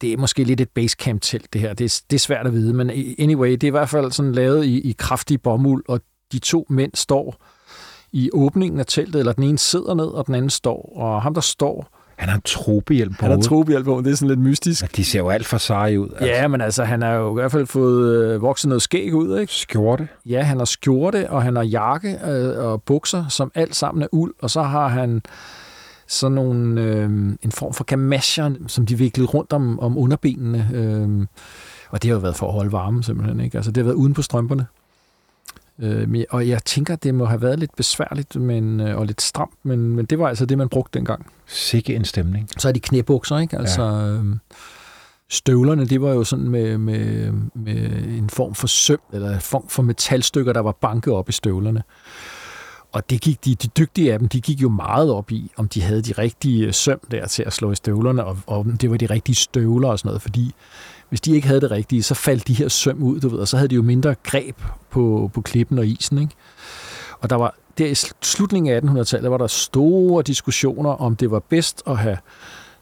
[0.00, 1.74] Det er måske lidt et basecamp-telt, det her.
[1.74, 4.32] Det er, det er svært at vide, men anyway, det er i hvert fald sådan
[4.32, 6.00] lavet i, i kraftig bomuld, og
[6.32, 7.36] de to mænd står
[8.12, 10.92] i åbningen af teltet, eller den ene sidder ned, og den anden står.
[10.96, 14.16] Og ham, der står, han har en trobehjelm på Han har trobehjelm på, det er
[14.16, 14.82] sådan lidt mystisk.
[14.82, 16.08] Ja, de ser jo alt for seje ud.
[16.08, 16.26] Altså.
[16.26, 19.38] Ja, men altså, han har jo i hvert fald fået øh, vokset noget skæg ud,
[19.38, 19.52] ikke?
[19.52, 20.08] Skjorte.
[20.26, 24.06] Ja, han har skjorte, og han har jakke øh, og bukser, som alt sammen er
[24.12, 25.22] uld, og så har han
[26.08, 27.10] sådan nogle, øh,
[27.42, 30.70] en form for gamasjer, som de viklede rundt om, om underbenene.
[30.74, 31.26] Øh,
[31.90, 33.40] og det har jo været for at holde varme, simpelthen.
[33.40, 33.58] Ikke?
[33.58, 34.66] Altså, det har været uden på strømperne.
[35.78, 39.54] Øh, og jeg tænker, det må have været lidt besværligt men, øh, og lidt stramt,
[39.62, 41.26] men, men det var altså det, man brugte dengang.
[41.46, 42.48] Sikke en stemning.
[42.58, 43.58] Så er de knæbukser, ikke?
[43.58, 44.06] Altså, ja.
[44.06, 44.24] øh,
[45.28, 49.68] støvlerne, det var jo sådan med, med, med en form for søm, eller en form
[49.68, 51.82] for metalstykker, der var banket op i støvlerne.
[52.96, 55.68] Og det gik de, de dygtige af dem, de gik jo meget op i, om
[55.68, 58.76] de havde de rigtige øh, søm der til at slå i støvlerne, og, og om
[58.76, 60.54] det var de rigtige støvler og sådan noget, fordi
[61.08, 63.48] hvis de ikke havde det rigtige, så faldt de her søm ud, du ved, og
[63.48, 64.56] så havde de jo mindre greb
[64.90, 66.34] på, på klippen og isen, ikke?
[67.20, 71.38] Og der var, der i slutningen af 1800-tallet var der store diskussioner, om det var
[71.38, 72.18] bedst at have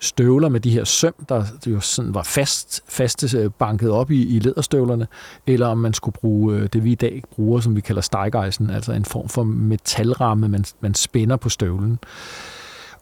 [0.00, 4.36] støvler med de her søm, der jo sådan var fast, fast øh, banket op i,
[4.36, 5.06] i læderstøvlerne,
[5.46, 8.70] eller om man skulle bruge øh, det, vi i dag bruger, som vi kalder stejgejsen,
[8.70, 11.98] altså en form for metalramme, man, man spænder på støvlen.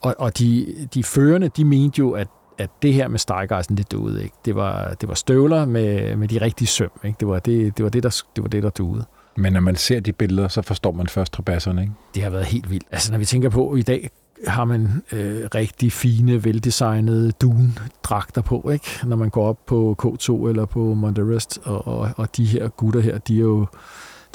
[0.01, 2.29] Og, og de, de førende, de mente jo, at
[2.59, 4.37] at det her med stejgejsen, det duede ikke.
[4.45, 6.91] Det var, det var støvler med, med de rigtige søm.
[7.05, 7.17] Ikke?
[7.21, 9.05] Det, var det, det, var det, der, det var det, der duede.
[9.37, 11.93] Men når man ser de billeder, så forstår man først trabasserne, ikke?
[12.15, 12.87] Det har været helt vildt.
[12.91, 14.11] Altså, når vi tænker på, i dag
[14.47, 18.87] har man øh, rigtig fine, veldesignede dun-dragter på, ikke?
[19.05, 22.69] Når man går op på K2 eller på Monterest, Everest, og, og, og de her
[22.69, 23.67] gutter her, de er jo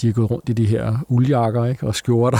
[0.02, 1.88] de har gået rundt i de her uldjakker, ikke?
[1.88, 2.38] Og skjorter,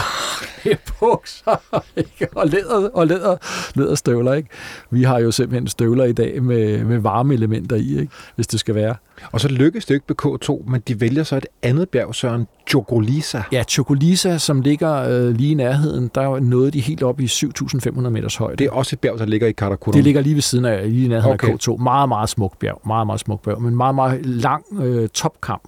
[1.00, 2.28] bukser, ikke?
[2.36, 3.38] Og læder, og læder,
[3.76, 4.50] læderstøvler, ikke?
[4.92, 8.14] Vi har jo simpelthen støvler i dag med, med varme elementer i, ikke?
[8.36, 8.96] Hvis det skal være.
[9.32, 12.48] Og så lykkes det ikke på K2, men de vælger så et andet bjerg, Søren,
[12.70, 13.42] Chocolisa.
[13.52, 18.10] Ja, Chocolisa, som ligger øh, lige i nærheden, der nåede de helt op i 7.500
[18.10, 18.56] meters højde.
[18.56, 19.94] Det er også et bjerg, der ligger i Karakorum.
[19.94, 21.50] Det ligger lige ved siden af, lige i nærheden okay.
[21.50, 21.78] af K2.
[21.84, 22.82] Meget, meget smukt bjerg.
[22.86, 23.62] Meget, meget smukt bjerg.
[23.62, 25.64] Men meget, meget lang øh, topkamp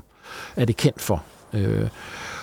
[0.56, 1.24] er det kendt for.
[1.54, 1.88] Øh,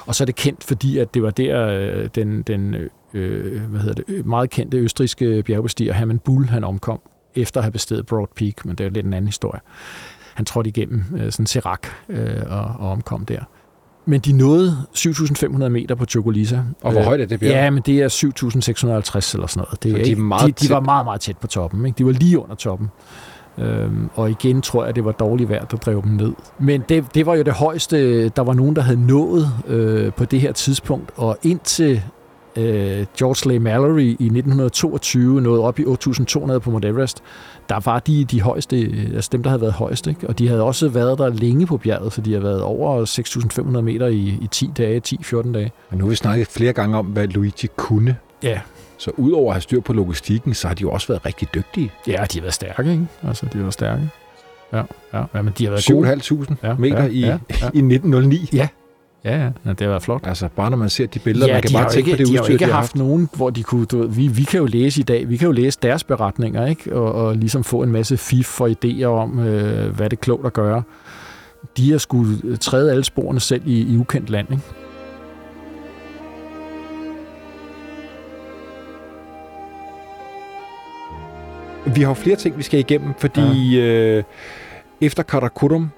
[0.07, 2.75] og så er det kendt, fordi at det var der, øh, den, den
[3.15, 7.01] øh, hvad hedder det, meget kendte østriske bjergbestiger Hermann Bull, han omkom,
[7.35, 9.61] efter at have bestedet Broad Peak, men det er lidt en anden historie.
[10.35, 13.41] han trådte igennem øh, sådan Serac øh, og, og omkom der.
[14.09, 16.61] Men de nåede 7.500 meter på Chocolisa.
[16.83, 17.53] Og hvor højt er det bjerg?
[17.53, 19.83] Ja, men det er 7.650 eller sådan noget.
[19.83, 21.87] Det er Så de er ikke, meget de, de var meget, meget tæt på toppen.
[21.87, 21.99] Ikke?
[21.99, 22.89] De var lige under toppen.
[23.59, 26.33] Øhm, og igen tror jeg, det var dårligt vejr, der drev dem ned.
[26.59, 30.25] Men det, det var jo det højeste, der var nogen, der havde nået øh, på
[30.25, 31.11] det her tidspunkt.
[31.17, 32.03] Og indtil
[32.57, 37.23] øh, George Leigh Mallory i 1922 nåede op i 8.200 på Mount Everest,
[37.69, 40.07] der var de de højeste, øh, altså dem, der havde været højst.
[40.07, 40.29] Ikke?
[40.29, 43.05] Og de havde også været der længe på bjerget, så de har været over
[43.77, 45.73] 6.500 meter i, i 10 dage, 10-14 dage.
[45.91, 48.17] Men nu har vi snakket flere gange om, hvad Luigi kunne.
[48.43, 48.61] Ja,
[48.99, 51.93] Så udover at have styr på logistikken, så har de jo også været rigtig dygtige.
[52.07, 53.07] ja de har været stærke, ikke?
[53.29, 54.11] Altså, de har været stærke.
[54.73, 54.83] Ja,
[55.15, 56.13] ja, ja men de har været gode.
[56.13, 57.67] 7.500 Ja, meter ja, i, ja, ja.
[57.75, 58.49] i 1909.
[58.53, 58.69] Ja,
[59.25, 60.27] ja, ja, det har været flot.
[60.27, 62.19] Altså, bare når man ser de billeder, ja, man kan bare har tænke ikke, på
[62.19, 63.87] det de har udstyr, ikke de har haft nogen, hvor de kunne...
[63.87, 66.97] Du, vi, vi kan jo læse i dag, vi kan jo læse deres beretninger, ikke?
[66.97, 70.47] Og, og ligesom få en masse fif og idéer om, øh, hvad det er klogt
[70.47, 70.83] at gøre.
[71.77, 74.63] De har skulle træde alle sporene selv i, i ukendt land, ikke?
[81.95, 83.83] Vi har jo flere ting, vi skal igennem, fordi ja.
[83.83, 84.25] øh,
[85.01, 85.91] efter Karakurum,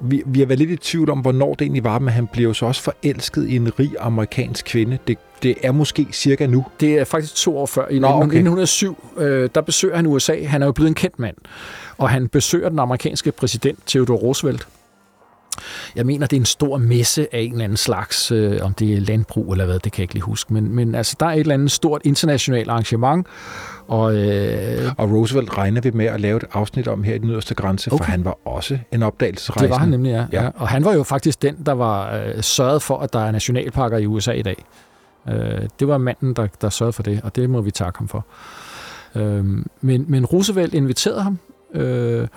[0.00, 2.44] vi, vi har været lidt i tvivl om, hvornår det egentlig var, men han blev
[2.44, 4.98] jo så også forelsket i en rig amerikansk kvinde.
[5.06, 6.64] Det, det er måske cirka nu.
[6.80, 7.88] Det er faktisk to år før.
[7.88, 8.22] I Nå, okay.
[8.22, 10.44] 1907, øh, der besøger han USA.
[10.44, 11.36] Han er jo blevet en kendt mand.
[11.98, 14.66] Og han besøger den amerikanske præsident, Theodore Roosevelt.
[15.96, 18.92] Jeg mener, det er en stor messe af en eller anden slags, øh, om det
[18.92, 20.54] er landbrug eller hvad, det kan jeg ikke lige huske.
[20.54, 23.26] Men, men altså, der er et eller andet stort internationalt arrangement,
[23.88, 27.30] og øh, Og Roosevelt regner vi med at lave et afsnit om her i den
[27.30, 28.04] yderste grænse, okay.
[28.04, 29.68] for han var også en opdagelsesrejsende.
[29.68, 30.42] det var han nemlig, ja.
[30.42, 30.50] Ja.
[30.54, 33.98] Og han var jo faktisk den, der var øh, sørget for, at der er nationalparker
[33.98, 34.64] i USA i dag.
[35.28, 38.08] Øh, det var manden, der, der sørgede for det, og det må vi takke ham
[38.08, 38.24] for.
[39.14, 39.44] Øh,
[39.80, 41.38] men, men Roosevelt inviterede ham,
[41.74, 42.28] øh,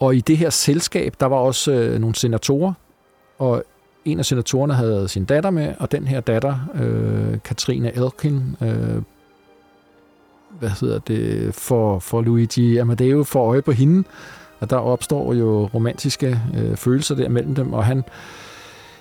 [0.00, 2.72] og i det her selskab, der var også øh, nogle senatorer,
[3.38, 3.64] og
[4.04, 9.02] en af senatorerne havde sin datter med, og den her datter, øh, Katrina Elkin, øh,
[10.58, 14.04] hvad hedder det, for, for Luigi Amadeo, får øje på hende,
[14.60, 18.04] og der opstår jo romantiske øh, følelser der mellem dem, og han,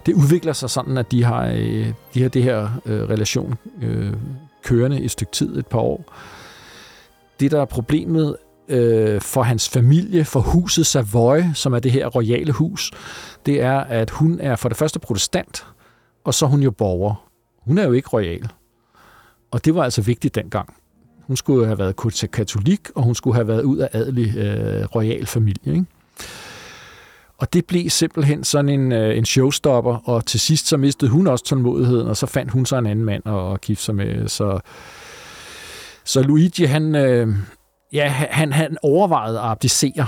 [0.05, 4.13] det udvikler sig sådan, at de har, øh, de har det her øh, relation øh,
[4.63, 6.13] kørende i et stykke tid, et par år.
[7.39, 8.37] Det, der er problemet
[8.67, 12.91] øh, for hans familie, for huset Savoy, som er det her royale hus,
[13.45, 15.65] det er, at hun er for det første protestant,
[16.23, 17.29] og så er hun jo borger.
[17.57, 18.49] Hun er jo ikke royal.
[19.51, 20.73] Og det var altså vigtigt dengang.
[21.27, 25.25] Hun skulle have været katolik, og hun skulle have været ud af adelig øh, royal
[25.25, 25.73] familie.
[25.73, 25.85] Ikke?
[27.37, 31.27] Og det blev simpelthen sådan en, øh, en showstopper, og til sidst så mistede hun
[31.27, 34.27] også tålmodigheden, og så fandt hun så en anden mand at, at gifte sig med.
[34.27, 34.59] Så,
[36.03, 37.27] så Luigi, han, øh,
[37.93, 40.07] ja, han, han overvejede at abdicere,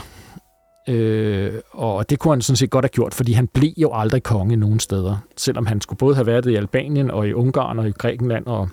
[0.89, 4.23] øh, og det kunne han sådan set godt have gjort, fordi han blev jo aldrig
[4.23, 7.79] konge nogen steder, selvom han skulle både have været det i Albanien og i Ungarn
[7.79, 8.69] og i Grækenland og,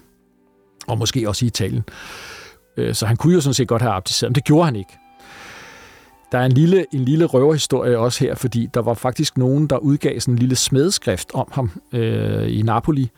[0.86, 1.84] og måske også i Italien.
[1.88, 2.31] Øh,
[2.76, 4.98] Øh, så han kunne jo sådan set godt have abdiceret, men det gjorde han ikke.
[6.32, 9.78] Der er en lille, en lille røverhistorie også her, fordi der var faktisk nogen, der
[9.78, 13.10] udgav sådan en lille smedskrift om ham øh, i Napoli,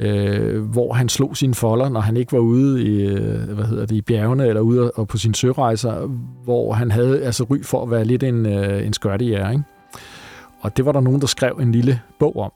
[0.00, 3.86] øh, hvor han slog sine folder, når han ikke var ude i, øh, hvad hedder
[3.86, 6.06] det, i bjergene eller ude og, på sine sørejser,
[6.44, 9.64] hvor han havde altså ry for at være lidt en, øh, en skørtejæger, ikke?
[10.60, 12.52] Og det var der nogen, der skrev en lille bog om.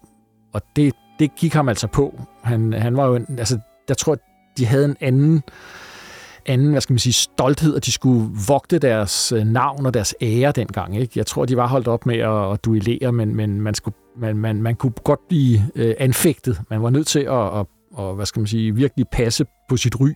[0.52, 2.20] Og det, det gik ham altså på.
[2.42, 3.58] Han, han var jo en, altså,
[3.88, 4.18] jeg tror,
[4.58, 5.42] de havde en anden
[6.46, 10.14] anden, hvad skal man sige, stolthed, at de skulle vogte deres øh, navn og deres
[10.22, 11.00] ære dengang.
[11.00, 11.12] Ikke?
[11.16, 14.36] Jeg tror, de var holdt op med at, at duellere, men, men man, skulle, man,
[14.36, 16.60] man, man kunne godt blive øh, anfægtet.
[16.70, 17.66] Man var nødt til at, at,
[17.98, 20.08] at, hvad skal man sige, virkelig passe på sit ry.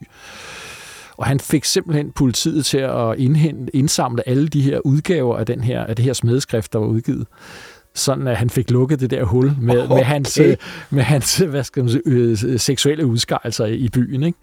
[1.16, 5.61] Og han fik simpelthen politiet til at indhente, indsamle alle de her udgaver af, den
[5.61, 7.27] her, af det her smedeskrift, der var udgivet
[7.97, 9.95] sådan at han fik lukket det der hul med, okay.
[9.95, 10.57] med, hans, øh,
[10.91, 14.22] med hans hvad skal man sige, øh, seksuelle udskejelser i byen.
[14.22, 14.39] Ikke?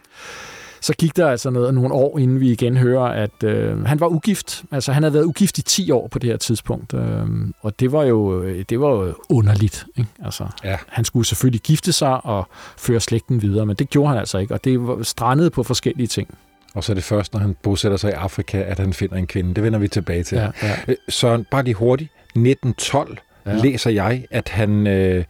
[0.84, 4.08] Så gik der altså noget, nogle år, inden vi igen hører, at øh, han var
[4.08, 4.64] ugift.
[4.72, 6.94] Altså han havde været ugift i 10 år på det her tidspunkt.
[6.94, 7.28] Øh,
[7.62, 9.86] og det var jo, det var jo underligt.
[9.98, 10.10] Ikke?
[10.26, 10.78] Altså, Ja.
[10.88, 14.54] Han skulle selvfølgelig gifte sig og føre slægten videre, men det gjorde han altså ikke.
[14.54, 16.38] Og det var strandet på forskellige ting.
[16.76, 19.28] Og så er det først, når han bosætter sig i Afrika, at han finder en
[19.28, 19.54] kvinde.
[19.54, 20.36] Det vender vi tilbage til.
[20.38, 20.76] Ja, ja.
[20.88, 22.10] Øh, Så bare lige hurtigt.
[22.36, 23.52] 1912 ja.
[23.52, 23.58] Ja.
[23.58, 25.24] læser jeg, at han øh,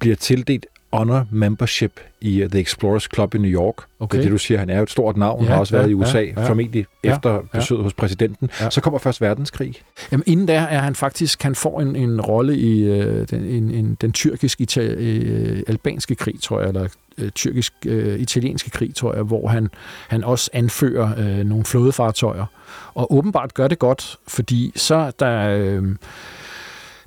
[0.00, 3.74] bliver tildelt honor membership i uh, The Explorers Club i New York.
[4.00, 4.16] Okay.
[4.16, 4.58] Det er det, du siger.
[4.58, 6.48] Han er jo et stort navn, Ja, har også ja, været i USA, ja, ja.
[6.48, 8.50] formentlig Ja, efter besøget hos præsidenten.
[8.60, 8.70] Ja.
[8.70, 9.74] Så kommer først verdenskrig.
[10.12, 13.70] Jamen, inden da er han faktisk, han får en, en rolle i øh, den, en,
[13.70, 19.68] en, den tyrkisk-albanske krig, tror jeg, eller øh, tyrkisk-italienske øh, krig, tror jeg, hvor han,
[20.08, 22.44] han også anfører øh, nogle flådefartøjer.
[22.94, 25.58] Og åbenbart gør det godt, fordi så der...
[25.58, 25.82] Øh,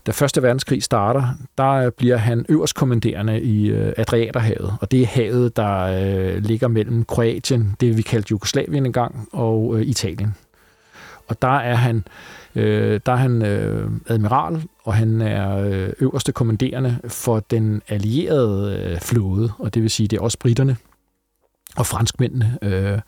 [0.05, 1.27] da Første Verdenskrig starter,
[1.57, 6.67] der øh, bliver han øverstkommanderende i øh, Adriaterhavet, og det er havet, der øh, ligger
[6.67, 10.35] mellem Kroatien, det vi kaldte Jugoslavien engang, og øh, Italien.
[11.27, 12.03] Og der er han,
[12.55, 18.83] øh, der er han øh, admiral, og han er øh, øverste kommanderende for den allierede
[18.85, 20.77] øh, flåde, og det vil sige, det er også britterne
[21.77, 22.57] og franskmændene.
[22.61, 22.99] Øh,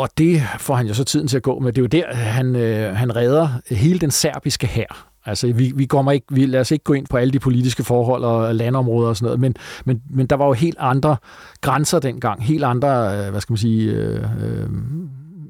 [0.00, 1.72] og det får han jo så tiden til at gå med.
[1.72, 5.06] Det er jo der, han, øh, han redder hele den serbiske hær.
[5.26, 7.84] Altså, vi, vi kommer ikke, vi lader os ikke gå ind på alle de politiske
[7.84, 11.16] forhold og landområder og sådan noget, men, men, men der var jo helt andre
[11.60, 14.68] grænser dengang, helt andre, øh, hvad skal man sige, øh, øh,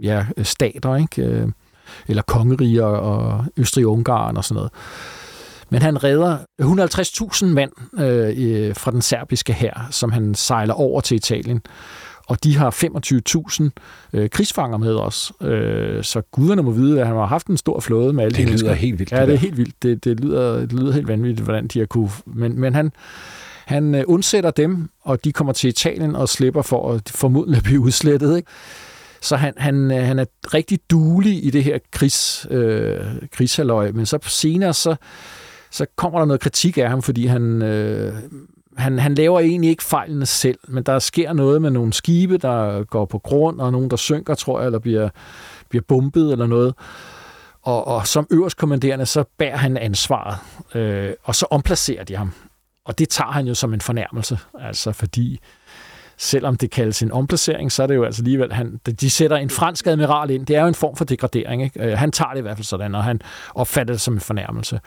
[0.03, 1.23] ja, stater, ikke?
[1.23, 1.49] Øh,
[2.09, 4.73] eller kongeriger og Østrig-Ungarn og sådan noget.
[5.71, 11.15] Men han redder 150.000 mand øh, fra den serbiske hær, som han sejler over til
[11.15, 11.63] Italien
[12.31, 12.71] og de har
[13.61, 13.71] 25.000
[14.13, 15.33] øh, krigsfanger med os.
[15.41, 18.47] Øh, så guderne må vide, at han har haft en stor flåde med alle det
[18.49, 19.13] de lyder helt vildt.
[19.13, 19.83] Ja, det er helt vildt.
[19.83, 22.11] Det, det, lyder, det lyder helt vanvittigt, hvordan de har kunne...
[22.27, 22.93] Men, men han,
[23.67, 27.81] han øh, undsætter dem, og de kommer til Italien og slipper for at formodentlig blive
[27.81, 28.37] udslettet.
[28.37, 28.49] Ikke?
[29.21, 30.25] Så han, han, øh, han er
[30.55, 32.99] rigtig duelig i det her krigs, øh,
[33.33, 34.97] krigshalløj, men så senere så,
[35.71, 38.15] så kommer der noget kritik af ham, fordi han, øh,
[38.81, 42.85] han, han laver egentlig ikke fejlene selv, men der sker noget med nogle skibe, der
[42.85, 45.09] går på grund, og nogen, der synker, tror jeg, eller bliver,
[45.69, 46.75] bliver bumpet eller noget.
[47.63, 50.39] Og, og som øverstkommanderende, så bærer han ansvaret,
[50.75, 52.33] øh, og så omplacerer de ham.
[52.85, 55.41] Og det tager han jo som en fornærmelse, altså fordi
[56.21, 59.51] selvom det kaldes en omplacering, så er det jo altså alligevel, han, de sætter en
[59.51, 60.47] fransk admiral ind.
[60.47, 61.63] Det er jo en form for degradering.
[61.63, 61.81] Ikke?
[61.81, 63.21] Øh, han tager det i hvert fald sådan, og han
[63.55, 64.81] opfatter det som en fornærmelse.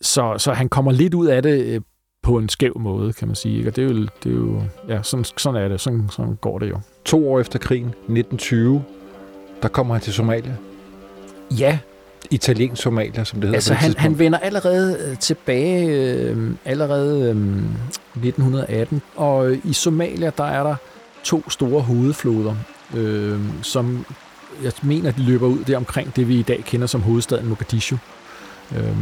[0.00, 1.80] Så, så han kommer lidt ud af det øh,
[2.22, 3.68] på en skæv måde, kan man sige.
[3.68, 5.80] Og det er jo, det er jo ja, sådan, sådan er det.
[5.80, 6.80] Sådan, sådan går det jo.
[7.04, 8.84] To år efter krigen, 1920,
[9.62, 10.56] der kommer han til Somalia.
[11.58, 11.78] Ja.
[12.30, 17.36] Italiensk Somalia, som det hedder altså, han, han vender allerede øh, tilbage, øh, allerede øh,
[18.16, 19.02] 1918.
[19.16, 20.74] Og i Somalia, der er der
[21.24, 22.54] to store hovedfloder,
[22.94, 24.06] øh, som
[24.62, 27.96] jeg mener, de løber ud der omkring det, vi i dag kender som hovedstaden Mogadishu.
[28.76, 28.96] Øh,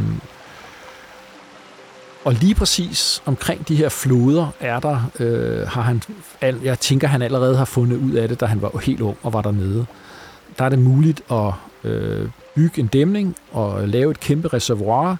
[2.23, 6.01] og lige præcis omkring de her floder er der, øh, har han,
[6.41, 9.33] jeg tænker, han allerede har fundet ud af det, da han var helt ung og
[9.33, 9.85] var dernede.
[10.57, 11.53] Der er det muligt at
[11.83, 15.17] øh, bygge en dæmning og lave et kæmpe reservoir,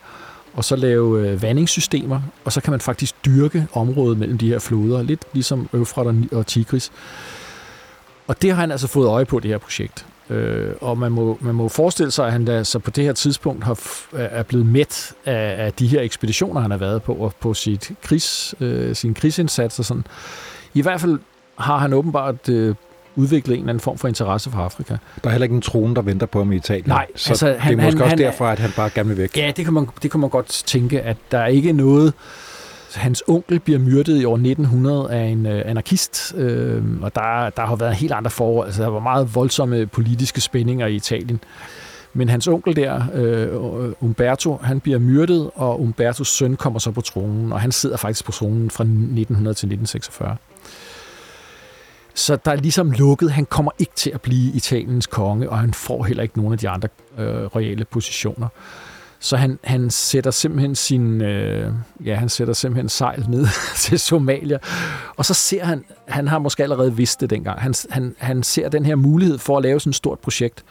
[0.53, 4.59] og så lave øh, vandingssystemer, og så kan man faktisk dyrke området mellem de her
[4.59, 6.91] floder, lidt ligesom Øfrat og Tigris.
[8.27, 10.05] Og det har han altså fået øje på, det her projekt.
[10.30, 13.63] Øh, og man må, man må forestille sig, at han så på det her tidspunkt
[13.63, 13.80] har,
[14.13, 17.91] er blevet mæt af, af de her ekspeditioner, han har været på, og på sit
[18.03, 20.03] krigs, øh, sin krigsindsats og sådan.
[20.73, 21.19] I hvert fald
[21.57, 22.75] har han åbenbart øh,
[23.15, 24.97] udviklet en eller anden form for interesse for Afrika.
[25.23, 26.88] Der er heller ikke en trone, der venter på ham i Italien.
[26.88, 29.09] Nej, så altså, han, det er måske han, også han, derfor, at han bare gerne
[29.09, 29.38] vil væk.
[29.38, 32.13] Ja, det kan, man, det kan man godt tænke, at der er ikke noget
[32.95, 37.65] Hans onkel bliver myrdet i år 1900 af en øh, anarkist, øh, og der, der
[37.65, 38.67] har været helt andre forhold.
[38.67, 41.39] Altså, der var meget voldsomme politiske spændinger i Italien.
[42.13, 47.01] Men hans onkel der, øh, Umberto, han bliver myrdet, og Umbertos søn kommer så på
[47.01, 50.37] tronen, og han sidder faktisk på tronen fra 1900 til 1946.
[52.13, 55.73] Så der er ligesom lukket, han kommer ikke til at blive Italiens konge, og han
[55.73, 58.47] får heller ikke nogen af de andre øh, royale positioner.
[59.20, 61.74] Så han, han sætter simpelthen sin, øh,
[62.05, 64.57] ja, han sætter simpelthen sejl ned til Somalia,
[65.15, 68.70] og så ser han, han har måske allerede vidst det dengang, han, han, han ser
[68.70, 70.63] den her mulighed for at lave sådan et stort projekt.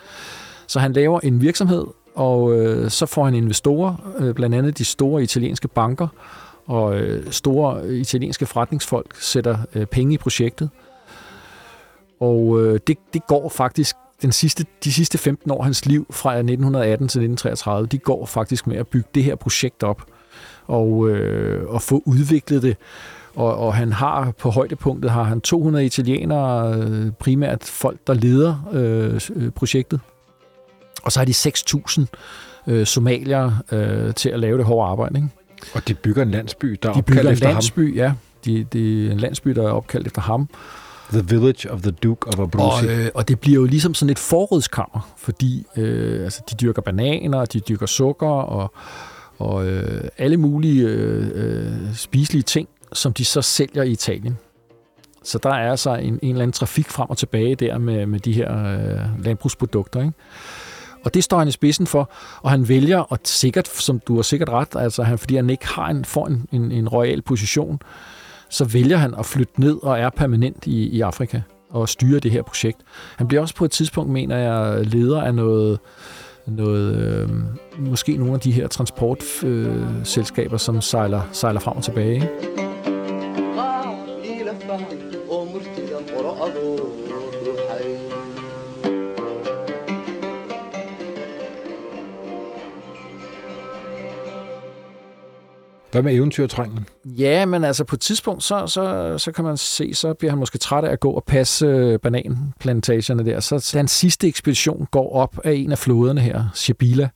[0.66, 1.84] Så han laver en virksomhed,
[2.14, 6.09] og øh, så får han investorer, øh, blandt andet de store italienske banker,
[6.66, 10.70] og øh, store italienske forretningsfolk sætter øh, penge i projektet.
[12.20, 16.06] Og øh, det, det går faktisk den sidste, de sidste 15 år af hans liv,
[16.10, 20.02] fra 1918 til 1933, de går faktisk med at bygge det her projekt op
[20.66, 22.76] og, øh, og få udviklet det.
[23.34, 28.68] Og, og han har på højdepunktet har han 200 italienere, øh, primært folk, der leder
[28.72, 30.00] øh, øh projektet.
[31.02, 32.04] Og så har de 6.000
[32.66, 35.16] øh, somalier øh, til at lave det hårde arbejde.
[35.16, 35.28] Ikke?
[35.74, 38.06] Og de bygger en landsby, der er de bygger opkaldt en efter landsby, ham?
[38.06, 38.12] ja.
[38.44, 40.48] De, de, en landsby, der er opkaldt efter ham.
[41.12, 42.86] The Village of the Duke of Abruzzi.
[42.86, 46.82] Og, øh, og det bliver jo ligesom sådan et forrådskammer, fordi øh, altså, de dyrker
[46.82, 48.72] bananer, de dyrker sukker og,
[49.38, 54.38] og øh, alle mulige øh, øh, spiselige ting, som de så sælger i Italien.
[55.22, 58.20] Så der er altså en, en eller anden trafik frem og tilbage der med, med
[58.20, 60.00] de her øh, landbrugsprodukter.
[60.00, 60.12] Ikke?
[61.04, 62.11] Og det står han i spidsen for,
[62.42, 65.66] og han vælger, og sikkert, som du har sikkert ret, altså han, fordi han ikke
[65.66, 67.80] har en, får en, en, en royal position,
[68.51, 71.40] så vælger han at flytte ned og er permanent i, i Afrika
[71.70, 72.78] og styre det her projekt.
[73.16, 75.78] Han bliver også på et tidspunkt, mener jeg, leder af noget,
[76.46, 77.28] noget øh,
[77.78, 82.14] måske nogle af de her transportselskaber, øh, som sejler, sejler frem og tilbage.
[82.14, 82.67] Ikke?
[95.99, 96.86] Hvad med eventyrtrængen?
[97.05, 100.38] Ja, men altså på et tidspunkt, så, så, så kan man se, så bliver han
[100.38, 103.40] måske træt af at gå og passe øh, bananplantagerne der.
[103.40, 107.09] Så den sidste ekspedition går op af en af floderne her, Shabila.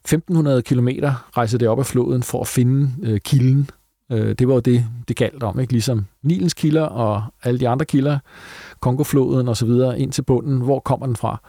[0.00, 3.70] 1500 kilometer rejser det op af floden for at finde øh, kilden.
[4.12, 5.72] Øh, det var jo det, det galt om, ikke?
[5.72, 8.18] Ligesom Nilens kilder og alle de andre kilder,
[8.80, 10.60] Kongofloden og så videre, ind til bunden.
[10.60, 11.40] Hvor kommer den fra?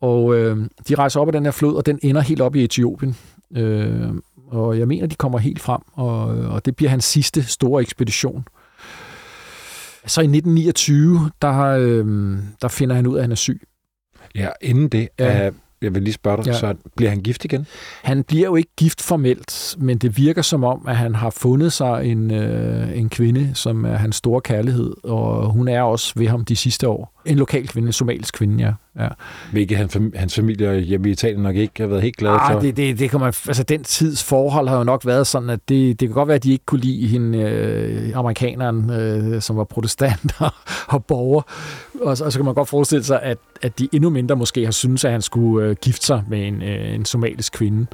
[0.00, 0.56] Og øh,
[0.88, 3.16] de rejser op af den her flod, og den ender helt op i Etiopien.
[3.56, 4.08] Øh,
[4.52, 8.44] og jeg mener, de kommer helt frem, og, og det bliver hans sidste store ekspedition.
[10.06, 13.62] Så i 1929, der, øh, der finder han ud af, at han er syg.
[14.34, 15.24] Ja, inden det, ja.
[15.24, 15.50] er,
[15.82, 16.52] jeg vil lige spørge dig, ja.
[16.52, 17.66] så bliver han gift igen?
[18.02, 21.72] Han bliver jo ikke gift formelt, men det virker som om, at han har fundet
[21.72, 26.28] sig en, øh, en kvinde, som er hans store kærlighed, og hun er også ved
[26.28, 27.20] ham de sidste år.
[27.24, 28.72] En lokal kvinde, en somalisk kvinde, ja.
[28.98, 29.08] Ja.
[29.52, 32.60] Hvilket han, hans familie hjemme i Italien nok ikke har været helt glade ah, for.
[32.60, 35.60] Det, det, det kan man, altså, den tids forhold har jo nok været sådan, at
[35.68, 39.56] det, det kan godt være, at de ikke kunne lide hende, øh, amerikaneren, øh, som
[39.56, 40.50] var protestant og,
[40.88, 41.42] og borger.
[42.00, 44.72] Og, og så kan man godt forestille sig, at, at de endnu mindre måske har
[44.72, 47.86] syntes, at han skulle øh, gifte sig med en, øh, en somalisk kvinde.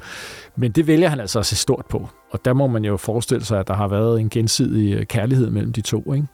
[0.55, 2.09] Men det vælger han altså at se stort på.
[2.31, 5.49] Og der må man jo forestille sig, at der har været en gensidig øh, kærlighed
[5.49, 6.27] mellem de to, ikke?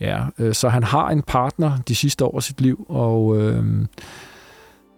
[0.00, 3.64] Ja, øh, så han har en partner de sidste år af sit liv, og øh,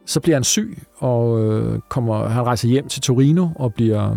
[0.07, 4.17] så bliver han syg, og øh, kommer, han rejser hjem til Torino og bliver,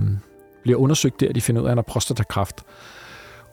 [0.63, 1.33] bliver undersøgt der.
[1.33, 2.63] De finder ud af, at han har prostatakræft.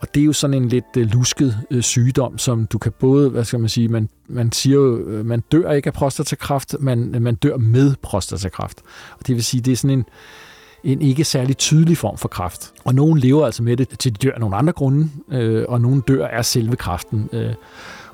[0.00, 3.30] Og det er jo sådan en lidt øh, lusket øh, sygdom, som du kan både,
[3.30, 7.22] hvad skal man sige, man, man siger jo, øh, man dør ikke af prostatakræft, man,
[7.22, 8.82] man dør med prostatakræft.
[9.20, 10.04] Og det vil sige, det er sådan en,
[10.84, 12.72] en ikke særlig tydelig form for kræft.
[12.84, 15.80] Og nogen lever altså med det, til de dør af nogle andre grunde, øh, og
[15.80, 17.28] nogen dør af selve kræften.
[17.32, 17.54] Øh,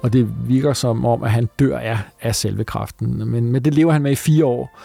[0.02, 3.30] og det virker som om, at han dør af, af selve kræften.
[3.30, 4.78] Men, men det lever han med i fire år.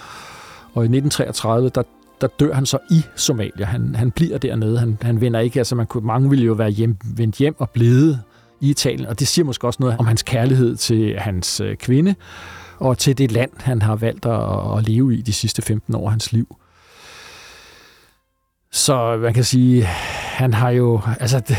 [0.74, 1.84] Og i 1933, der,
[2.22, 3.66] der dør han så i Somalia.
[3.66, 4.80] Han, han bliver dernede.
[4.80, 5.60] Han, han vender ikke.
[5.60, 8.22] Altså man kunne, mange ville jo være hjem, vendt hjem og blevet
[8.62, 9.08] i Italien.
[9.08, 12.16] Og det siger måske også noget om hans kærlighed til hans øh, kvinde
[12.80, 16.06] og til det land, han har valgt at, at leve i de sidste 15 år
[16.06, 16.56] af hans liv.
[18.72, 21.58] Så man kan sige, han har jo, altså, det,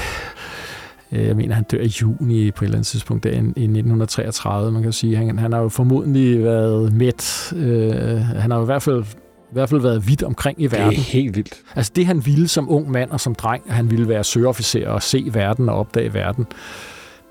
[1.12, 4.72] jeg mener, han dør i juni på et eller andet tidspunkt der i 1933.
[4.72, 7.52] Man kan sige, han, han har jo formodentlig været mæt.
[7.56, 9.04] Øh, han har jo i hvert fald
[9.50, 10.90] i hvert fald været vidt omkring i verden.
[10.90, 11.54] Det er helt vildt.
[11.76, 15.02] Altså det, han ville som ung mand og som dreng, han ville være søofficer og
[15.02, 16.46] se verden og opdage verden,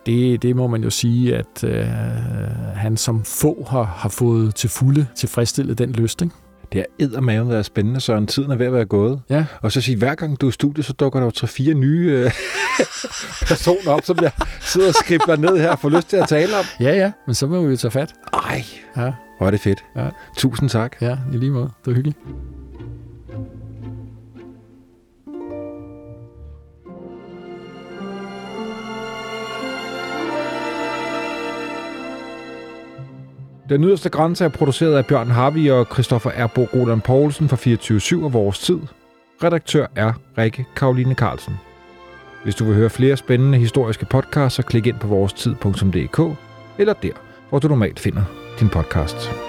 [0.05, 1.85] det, det må man jo sige, at øh,
[2.75, 6.35] han som få har, har fået til fulde tilfredsstillet den lyst, ikke?
[6.71, 9.21] Det er eddermaven været spændende, så tiden er ved at være gået.
[9.29, 9.45] Ja.
[9.61, 12.11] Og så sige, hver gang du er i studiet, så dukker der jo tre-fire nye
[12.11, 12.31] øh,
[13.49, 16.57] personer op, som jeg sidder og skribler ned her og får lyst til at tale
[16.57, 16.65] om.
[16.79, 18.13] Ja, ja, men så må vi jo tage fat.
[18.33, 18.63] Ej,
[18.97, 19.83] Ja, hvor er det fedt.
[19.95, 20.09] Ja.
[20.37, 20.95] Tusind tak.
[21.01, 21.69] ja, i lige måde.
[21.85, 22.17] Det var hyggeligt.
[33.69, 38.25] Den yderste grænse er produceret af Bjørn Harvey og Christoffer Erbo Roland Poulsen fra 24
[38.25, 38.79] og Vores Tid.
[39.43, 41.53] Redaktør er Rikke Karoline Carlsen.
[42.43, 46.37] Hvis du vil høre flere spændende historiske podcasts, så klik ind på vorestid.dk
[46.77, 47.13] eller der,
[47.49, 48.23] hvor du normalt finder
[48.59, 49.48] din podcast.